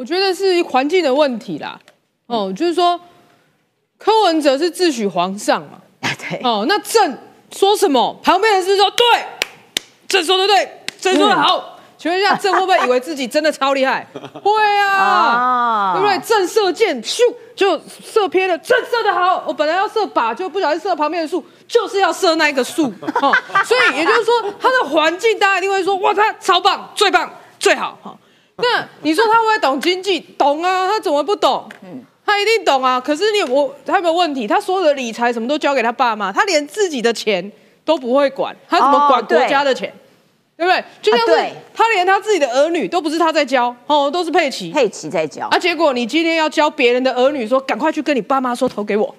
[0.00, 1.78] 我觉得是环境的问题啦。
[2.26, 2.98] 哦，就是说
[3.98, 7.18] 柯文哲是自诩皇上嘛， 对，哦，那朕
[7.52, 9.04] 说什么，旁边人是说对，
[10.08, 11.76] 朕说的对，朕说的好。
[11.98, 14.06] 请问一下，朕会不会以为自己真的超厉害？
[14.42, 16.18] 会啊，哦对不对？
[16.26, 17.20] 正射箭，咻
[17.54, 19.44] 就射偏了，正射的好。
[19.46, 22.90] 我本来要射靶，就不小心射旁边的树，就是要射那一个树。
[23.20, 23.36] 哦，
[23.66, 27.98] 所以也就是说，他的环境大家一定会说，哇，他超棒，最棒，最好。
[28.02, 28.16] 哈，
[28.62, 30.20] 那你说他会不会懂经济？
[30.38, 31.68] 懂啊，他怎么会不懂？
[31.82, 33.00] 嗯，他一定懂啊。
[33.00, 34.46] 可是你我他有没有问题？
[34.46, 37.50] 他所有的理财什么都交给他爸妈，他连自己的钱
[37.84, 39.92] 都不会管，他怎么管国家的钱？
[40.56, 40.84] 对不对？
[41.00, 44.70] 就像是他连他自己的儿女都不是他在教，哦，都是佩奇。
[44.70, 49.14] 佩奇在教啊，结果你今天要教别人的儿女说，赶快去跟你爸妈说投给我，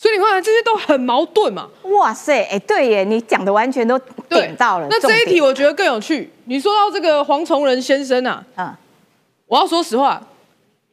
[0.00, 1.68] 所以你看这些都很矛盾嘛。
[1.82, 3.98] 哇塞，哎，对耶，你讲的完全都
[4.30, 4.86] 对点到了。
[4.88, 6.32] 那这一题我觉得更有趣。
[6.46, 8.74] 你说到这个黄崇仁先生啊，嗯，
[9.46, 10.18] 我要说实话，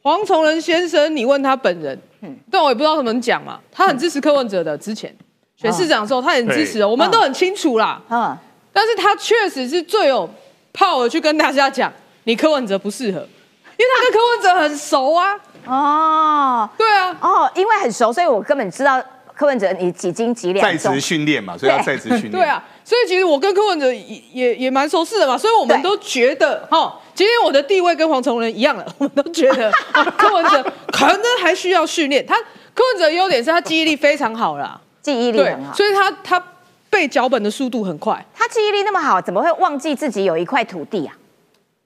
[0.02, 3.58] 黄崇仁先生，你问他本人，嗯但我也不知道怎么讲嘛。
[3.72, 5.16] 他很支持柯文哲的，之前
[5.56, 8.02] 选市长的时候，他很支持的，我们都很清楚啦。
[8.10, 8.36] 嗯，
[8.74, 10.28] 但是他确实是最有
[10.74, 11.90] power 去跟大家讲，
[12.24, 15.34] 你柯文哲不适合，因为他跟柯文哲很熟啊。
[15.68, 19.02] 哦对啊，哦，因为很熟，所以我根本知道
[19.34, 21.00] 柯文哲你几斤几两在重职。
[21.00, 22.32] 训练嘛，所以要在职训练。
[22.32, 30.62] 对啊，所以其实我跟柯文哲也也也蛮熟识的嘛，所以我们都觉得哈，今天我的地位跟黄崇仁一样了，我们都觉得 啊柯文哲
[30.92, 32.24] 可能还需要训练。
[32.26, 32.34] 他
[32.74, 36.42] 柯文哲的优点是他记忆力非常好啦，记忆力很，好，所以他他
[36.90, 38.24] 背脚本的速度很快。
[38.34, 41.14] 他记忆力那么好，怎么会忘记自己有一块土地啊？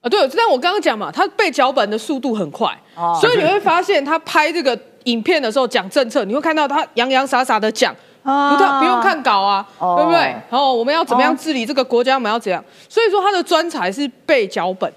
[0.03, 10.19] 啊，对，但我刚刚讲嘛，他背脚本的速度很快，哦 所以你会发现他拍这个影片的时候讲政策，你会看到他洋洋洒洒的讲，哦不太不用看稿啊，哦对不对？
[10.19, 12.61] 然后我们要怎么样哦治理这个国家，我们要怎样？
[12.89, 14.91] 所以说他的专才是背脚本，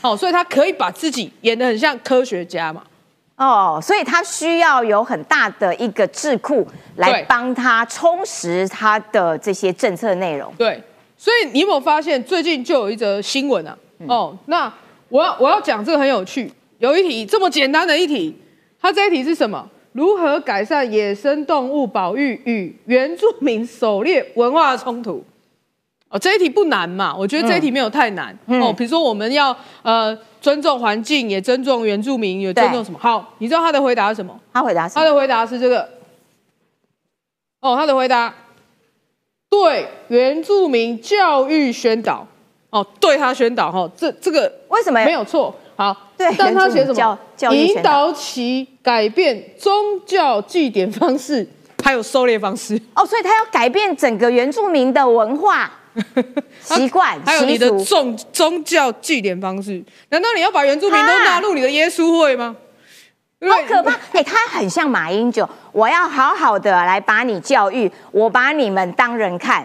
[0.00, 2.82] 好，所以他可以把自己演得很像科学家嘛。
[3.38, 6.64] 哦，所以他需要有很大的一个智库
[6.96, 10.52] 来对帮他充实他的这些政策内容。
[10.56, 10.80] 对，
[11.16, 13.76] 所以你有没有发现最近就有一则新闻啊？
[14.00, 14.72] 嗯哦，那
[15.08, 18.36] 我要我要讲这个很有趣，有一题这么简单的一题，
[18.80, 19.68] 它这一题是什么？
[19.92, 25.24] 如何改善野生动物保育与原住民狩猎文化的冲突？
[26.10, 28.72] 哦，这一题不难嘛，我觉得这一题没有太难、嗯哦。
[28.72, 32.98] 比如说我们要呃尊重环境，也尊重原住民，也尊重什么？
[32.98, 34.38] 好，你知道他的回答是什么？
[34.52, 35.88] 他回答是他的回答是这个。
[37.60, 38.32] 哦，他的回答
[39.50, 42.26] 对原住民教育宣导。
[42.70, 45.54] 哦，对他宣导哈，这这个为什么没有错。
[45.76, 47.18] 好，对但他写什么？
[47.52, 49.72] 引导其改变宗
[50.04, 51.48] 教祭典方式，
[51.84, 52.80] 还有狩猎方式。
[52.94, 55.70] 哦，所以他要改变整个原住民的文化
[56.60, 62.56] 习惯、还有你的宗宗教祭典方式，难道你要把原住民都纳入你的耶稣会吗？
[63.40, 63.92] 好可怕！
[64.12, 69.64] 哎、他很像马英九，我要好好的来把你教育，我把你们当人看。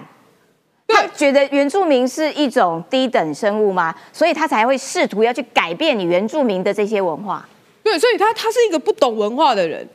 [0.94, 3.94] 他觉得原住民是一种低等生物吗？
[4.12, 7.48] 所以他才会试图要去改变你原住民的这些文化。
[7.84, 9.88] 对，所以他他是一个不懂文化的人，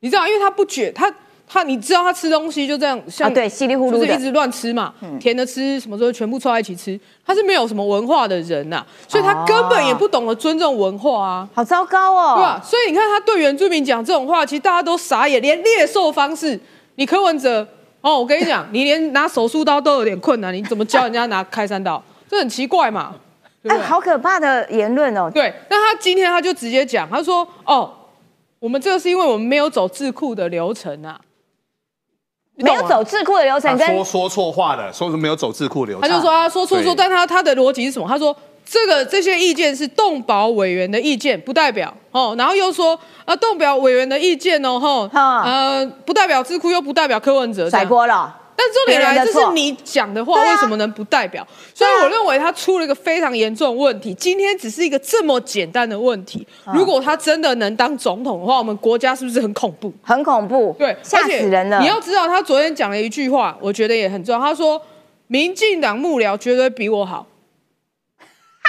[0.00, 1.12] 你知道，因为他不觉他
[1.46, 11.48] 他你知道他吃东西就这样，像、啊对稀里糊涂就是一直乱吃嘛，甜的吃，什么时候全部凑在一起吃，他是没有什么文化的人呐、所以他根本也不懂得尊重文化啊。
[11.54, 12.34] 好糟糕哦。
[12.36, 12.60] 对吧？
[12.62, 16.58] 所以你看他对原住民讲这种话，其实大家都傻眼，连猎兽方式，
[16.96, 17.66] 你柯文哲
[18.04, 22.02] 哦，我跟你讲， 你连拿手术刀都有点困难，你怎么教人家拿开山刀？
[22.28, 23.14] 这很奇怪嘛。
[23.66, 25.30] 哎，对好可怕的言论哦。
[25.32, 27.90] 对，那他今天他就直接讲，他说：“哦，
[28.58, 31.18] 我们这个是因为我们没有走智库的流程啊，
[32.56, 36.06] 你没有走智库的流程跟他说说错话了，说是没有走智库流程。
[36.06, 38.06] 他就说他说错说，但他他的逻辑是什么？
[38.06, 38.36] 他说
[38.66, 47.88] 这个这些意见是动保委员的意见，不代表哦，然后又说啊，动表委员的意见哦，吼，哈呃，不代表智库，又不代表柯文哲，这甩样。
[47.88, 48.40] 锅了。
[48.56, 51.44] 但重点来，这是你讲的话，为什么能不代表？
[51.74, 54.14] 所以我认为他出了一个非常严重的问题。
[54.14, 59.92] 今天只是一个这么简单的问题，啊如果他真的能当总统的话，我们国家是不是很恐怖？
[60.00, 61.80] 很恐怖，对，吓死人了。
[61.80, 64.40] 你要知道，他昨天讲了一句话，我觉得也很重要。
[64.40, 64.80] 他说
[65.26, 67.26] ：“民进党幕僚绝对比我好。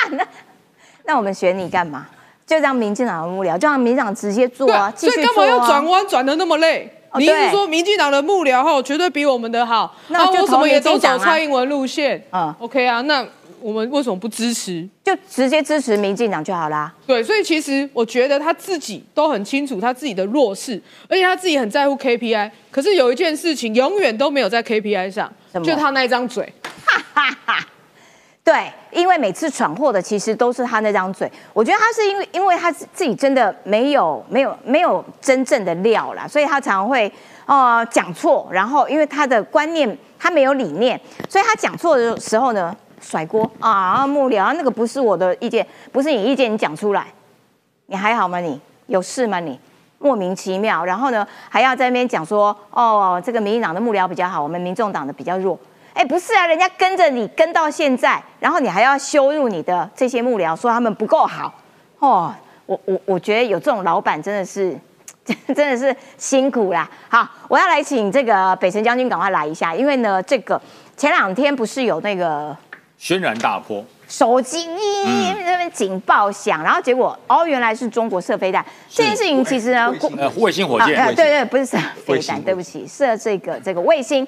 [1.06, 2.08] 那我们选你干嘛？
[2.46, 5.86] 就让民进党的幕僚，就让民进党直接”做啊，继所以干嘛要转。
[5.86, 6.92] 弯转的那么累？
[7.18, 13.26] 你一哦对直说民进党的幕僚哈绝对比我们的好，那就啊我什么也都走蔡英文路线，嗯嗯，OK 啊，那
[13.62, 14.86] 我们为什么不支持？
[15.02, 16.94] 就直接支持民进党就好啦。
[17.08, 22.52] 对，所以其实我觉得他自己都很清楚他自己的弱势，而且他自己很在乎 KPI。
[22.70, 25.32] 可是有一件事情永远都没有在 KPI 上，
[25.64, 26.52] 就他那一张嘴。
[26.86, 27.66] 哈哈哈
[28.44, 28.54] 对，
[28.96, 31.30] 因为每次闯祸的其实都是他那张嘴。
[31.54, 37.12] 我觉得他是因为，因为他自己真的没有没有没有真正的料啦，所以他常会
[37.46, 47.06] 呃讲错，然后因为他的观念他没有理念，所以他讲错的时候呢甩锅啊幕僚那个不是我的意见，不是你意见，你讲出来，
[47.88, 48.60] 你还好吗你？
[48.88, 49.60] 有事吗你？
[49.98, 55.58] 莫名其妙，然后呢还要在那边讲说哦这个民进党的幕僚比较好，我们民众党的比较弱。
[55.96, 61.54] 哎，不是啊，人家跟着你跟到现在，然后你还要羞辱你的这些幕僚，说他们不够好，
[62.00, 62.36] 哦，
[62.66, 64.78] 我我我觉得有这种老板真的是，
[65.56, 66.90] 真的是辛苦啦。
[67.08, 70.62] 好，我要来请这个北辰将军赶快来一下，因为呢，这个
[70.98, 72.56] 前两天不是有那个
[72.98, 73.84] 轩然大波。
[74.08, 78.64] 手机那边警报响，然后结果哦，原来是中国射飞弹。
[78.88, 79.92] 这件事情其实呢，
[80.38, 81.76] 卫星火箭，对对，不是射
[82.06, 84.28] 飞弹，对不起，射这个这个卫星。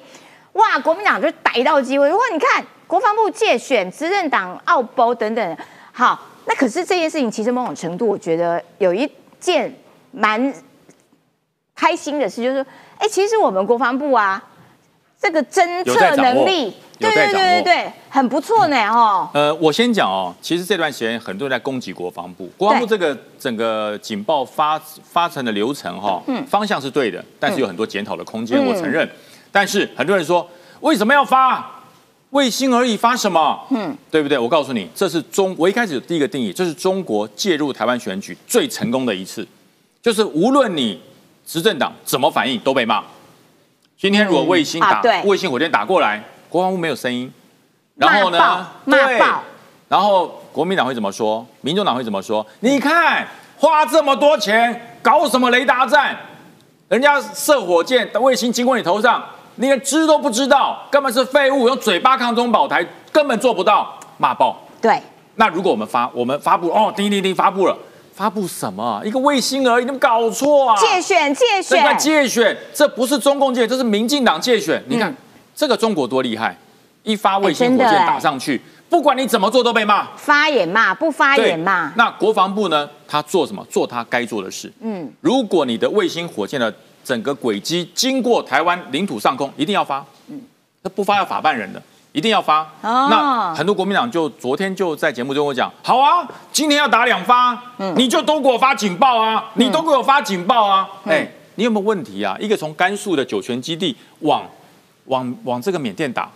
[0.54, 5.56] 哇，国民党就逮到机会，哇，你看国防部借选执政党奥包等等，
[5.92, 9.72] 好，那可是这件事情其实某种程度，我觉得有一件
[10.10, 10.52] 蛮
[11.76, 12.66] 开心的事，就是说，
[12.98, 14.42] 哎，其实我们国防部啊，
[15.20, 19.28] 这个侦测能力，对对对很不错呢，哦。
[19.34, 29.08] 呃，我先讲哦，其实这段时间很多人在攻击国防部，国防部这个整个警报发发成的流程哈、方向是对的，但是有很多检讨的空间，嗯我承认。
[29.52, 30.48] 但是很多人说，
[30.80, 31.74] 为什么要发？
[32.30, 33.58] 卫星而已，发什么？
[33.70, 34.38] 嗯，对不对？
[34.38, 39.48] 我告诉你，这是中，我一开始有第一个定义，这是中国介入台湾选举最成功的一次，
[40.02, 41.00] 就是无论你
[41.46, 43.02] 执政党怎么反应，都被骂。
[43.96, 47.32] 今天如果卫星打、卫星火箭打过来，国防部没有声音，
[47.96, 48.68] 然后呢？
[48.84, 48.96] 骂
[49.88, 51.46] 然后国民党会怎么说？
[51.62, 52.46] 民众党会怎么说？
[52.60, 53.26] 你看
[53.56, 56.14] 花这么多钱搞什么雷达站？
[56.88, 59.24] 人家射火箭卫星经过你头上，
[59.58, 64.56] 你连知都不知道，根本是废物，用嘴巴抗中保台，根本做不到，骂爆。
[64.80, 65.00] 对，
[65.34, 67.76] 那如果我们发，我们发布哦，叮叮叮发布了，
[68.14, 69.02] 发布什么？
[69.04, 70.76] 一个卫星而已，你们搞错啊！
[70.76, 74.80] 借选借这个选，借选，这不是中共借，这是民进党借选。
[74.86, 75.12] 你看、
[75.56, 76.56] 这个中国多厉害，
[77.02, 80.06] 一发卫星火箭打上去，不管你怎么做都被骂。
[80.16, 81.92] 发也骂，不发也骂。
[81.96, 82.88] 那国防部呢？
[83.08, 83.64] 他做什么？
[83.68, 84.72] 做他该做的事。
[84.80, 86.72] 嗯，如果你的卫星火箭的
[87.08, 90.04] 整个轨迹经过台湾领土上空，一定要发。
[90.26, 90.38] 嗯，
[90.82, 91.82] 那不发要法办人的，
[92.12, 92.60] 一定要发。
[92.82, 97.58] 哦那很多国民党就昨天就在节目中跟我讲，好啊，今天要打两发，
[97.96, 100.86] 你就都给我发警报啊，你都给我发警报啊。
[101.06, 102.36] 哎、你有没有问题啊？
[102.38, 104.42] 一个从甘肃的酒泉基地往
[105.06, 106.30] 往往这个缅甸打，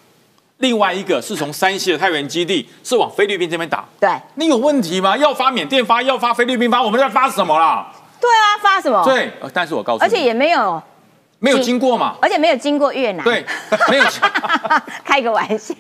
[0.57, 3.85] 另外一个是从山西的太原基地是往菲律宾这边打。
[4.01, 5.15] 对你有问题吗？
[5.19, 7.93] 要发缅甸发，要发菲律宾发，我们在发什么啦？
[8.23, 10.81] 对啊，发什么？，对，呃但是我告诉你，而且也没有，
[11.41, 12.15] 没有经过嘛。
[12.23, 13.25] 而且没有经过越南。
[13.25, 13.45] 对，
[13.91, 14.05] 没有
[15.05, 15.75] 开个玩笑，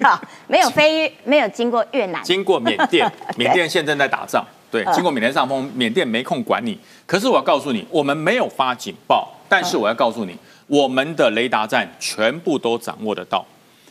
[0.49, 2.20] 没有飞，没有经过越南。
[2.24, 4.45] 经过缅甸， 缅甸现在正在打仗。
[4.72, 6.76] 对，嗯经过缅甸上风，缅甸没空管你。
[7.07, 10.36] 可是我要告诉你，我们没有发警报，但是我要告诉你，
[10.66, 13.47] 我们的雷达站全部都掌握得到。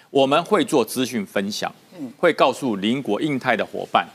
[0.09, 1.73] 我们会做资讯分享，
[2.17, 4.05] 会告诉邻国印太的伙伴，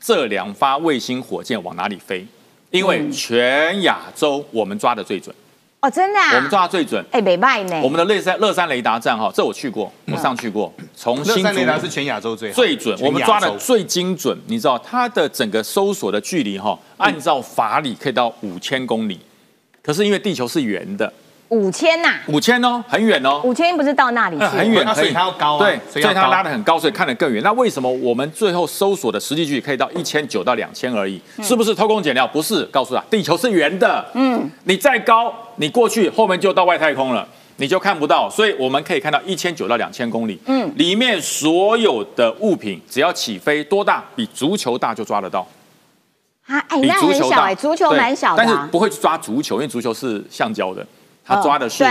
[0.00, 2.26] 这两发卫星火箭往哪里飞，
[2.74, 5.32] 因为全亚洲我们抓的最准。
[5.78, 6.34] 哦，真的啊？
[6.34, 7.04] 我们抓的最准。
[7.12, 7.80] 哎，没卖呢。
[7.84, 14.36] 我们的乐山乐山雷达站哈，这我去过，我上去过，从乐新竹山雷达是全亚洲最好最准，我们抓的最精准。
[14.48, 19.20] 你知道它的整个搜索的距离哈，按照法理可以到五千公里，
[19.80, 21.12] 可是因为地球是圆的，
[21.48, 23.40] 五千呐，五千哦，很远哦。
[23.44, 27.42] 五千不是到那里去，呃很远，所以它要高啊对，所以它拉得很高，所以看得更远。
[27.42, 31.20] 那为什么我们最后搜索的实际距离可以到一千九到两千而已？
[31.42, 32.26] 是不是偷工减料？
[32.26, 34.04] 不是，告诉他，地球是圆的。
[34.14, 37.26] 嗯，你再高，你过去后面就到外太空了。
[37.56, 45.46] 你就看不到，所以我们可以看到一千九到两千公里，嗯，里面所有的物品只要起飞多大，比足球大就抓得到，
[46.46, 48.68] 啊，哎，比那足球大，很小哎，足球蛮小的但是啊。
[48.72, 50.84] 不会去抓足球，因为足球是橡胶的，
[51.24, 51.84] 它抓的是、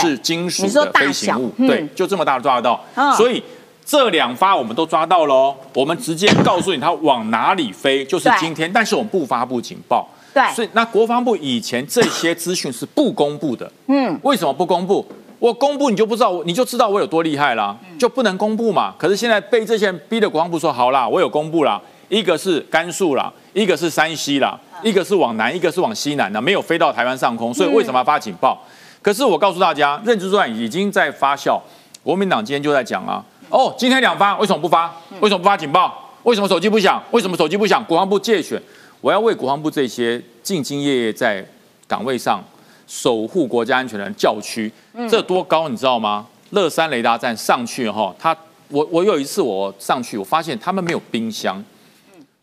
[0.00, 3.42] 是金属的飞行物，嗯对，就这么大的抓得到，嗯所以。
[3.90, 10.06] 这两发我们都抓到喽，我们直接告诉你它往哪里飞，就是今天，但是我们不发布警报。
[10.34, 13.72] 对所以那国防部以前这些资讯是不公布的。
[13.86, 15.02] 嗯，为什么不公布？
[15.38, 18.94] 我公布你就不知道，你就知道我有多厉害啦，就不能公布嘛。
[18.98, 21.80] 可是现在被这些人逼的国防部说好啦，我有公布啦，
[22.10, 28.58] 一个是甘肃啦，一个是山西啦，一个是往南，一个是往西南的，没有飞到台湾上空，所以为什么要发警报？
[29.00, 31.60] 可是我告诉大家，认知作战已经在发酵，
[32.02, 34.94] 国民党今天就在讲啊，哦，今天两发，为什么不发？
[35.20, 36.10] 为什么不发警报？
[36.24, 37.02] 为什么手机不响？
[37.12, 37.82] 为什么手机不响？
[37.84, 38.60] 国防部借选，
[39.00, 41.44] 我要为国防部这些兢兢业业在
[41.86, 42.44] 岗位上
[42.86, 44.70] 守护国家安全的人叫屈，
[45.08, 46.26] 这多高你知道吗？
[46.50, 48.36] 乐山雷达站上去哈，他
[48.68, 51.62] 我我有一次我上去，我发现他们没有冰箱。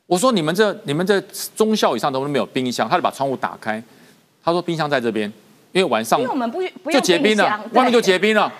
[0.08, 1.20] 我说你们这你们这
[1.56, 3.82] 中校以上都没有冰箱，他就把窗户打开，
[4.43, 5.32] 他说冰箱在这边，
[5.72, 7.43] 因为晚上因为我们不不就用结冰了，
[7.74, 8.51] 外面就对结冰了。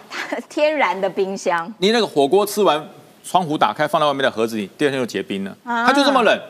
[0.50, 1.72] 天然的冰箱。
[1.78, 2.90] 你那个火锅吃完，
[3.24, 6.42] 窗户打开放在外面的盒子里，第二天就结冰了，啊它就这么冷。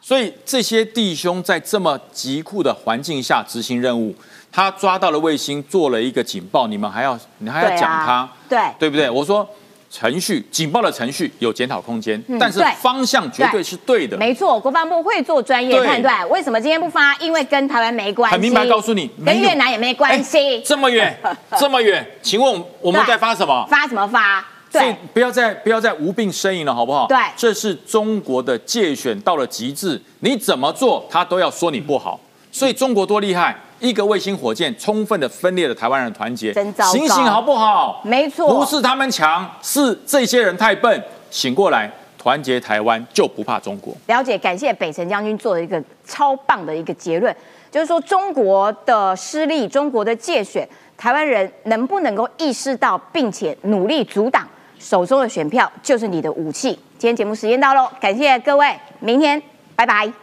[0.00, 4.14] 所以这些弟兄在这么极酷的环境下执行任务，
[4.50, 9.10] 他抓到了卫星，做了一个警报，你们还要你还要讲他，对对不对？
[9.10, 9.46] 我说
[9.90, 14.16] 程序警报的程序有检讨空间，但是方向绝对是对的。
[14.16, 16.26] 没错，国防部会做专业判断。
[16.30, 17.14] 为什么今天不发？
[17.16, 18.32] 因为跟台湾没关系。
[18.32, 20.62] 很明白告诉你，跟越南也没关系哎。
[20.64, 21.18] 这么远，
[21.58, 23.66] 这么远，请问我们对在发什么？
[23.68, 24.46] 发什么发？
[24.70, 27.08] 所以对，不要再不要再无病呻吟了，好不好？
[27.08, 32.20] 对这是中国的界选到了极致，你怎么做，他都要说你不好。
[32.52, 38.00] 所以中国多厉害，一个卫星火箭充分的分裂了台湾人的团结，真糟糕醒醒好不好？
[38.04, 43.94] 没错不是他们强，是这些人太笨，醒过来，团结台湾就不怕中国。
[44.06, 47.34] 了解，感谢北辰将军做了一个超棒的一个结论，
[47.70, 50.68] 就是说中国的失利，中国的界选，
[50.98, 54.46] 台湾人能不能够意识到，并且努力阻挡
[54.78, 56.78] 手中的选票，就是你的武器。
[56.98, 59.42] 今天节目时间到喽，感谢各位，明天
[59.74, 60.19] 拜拜。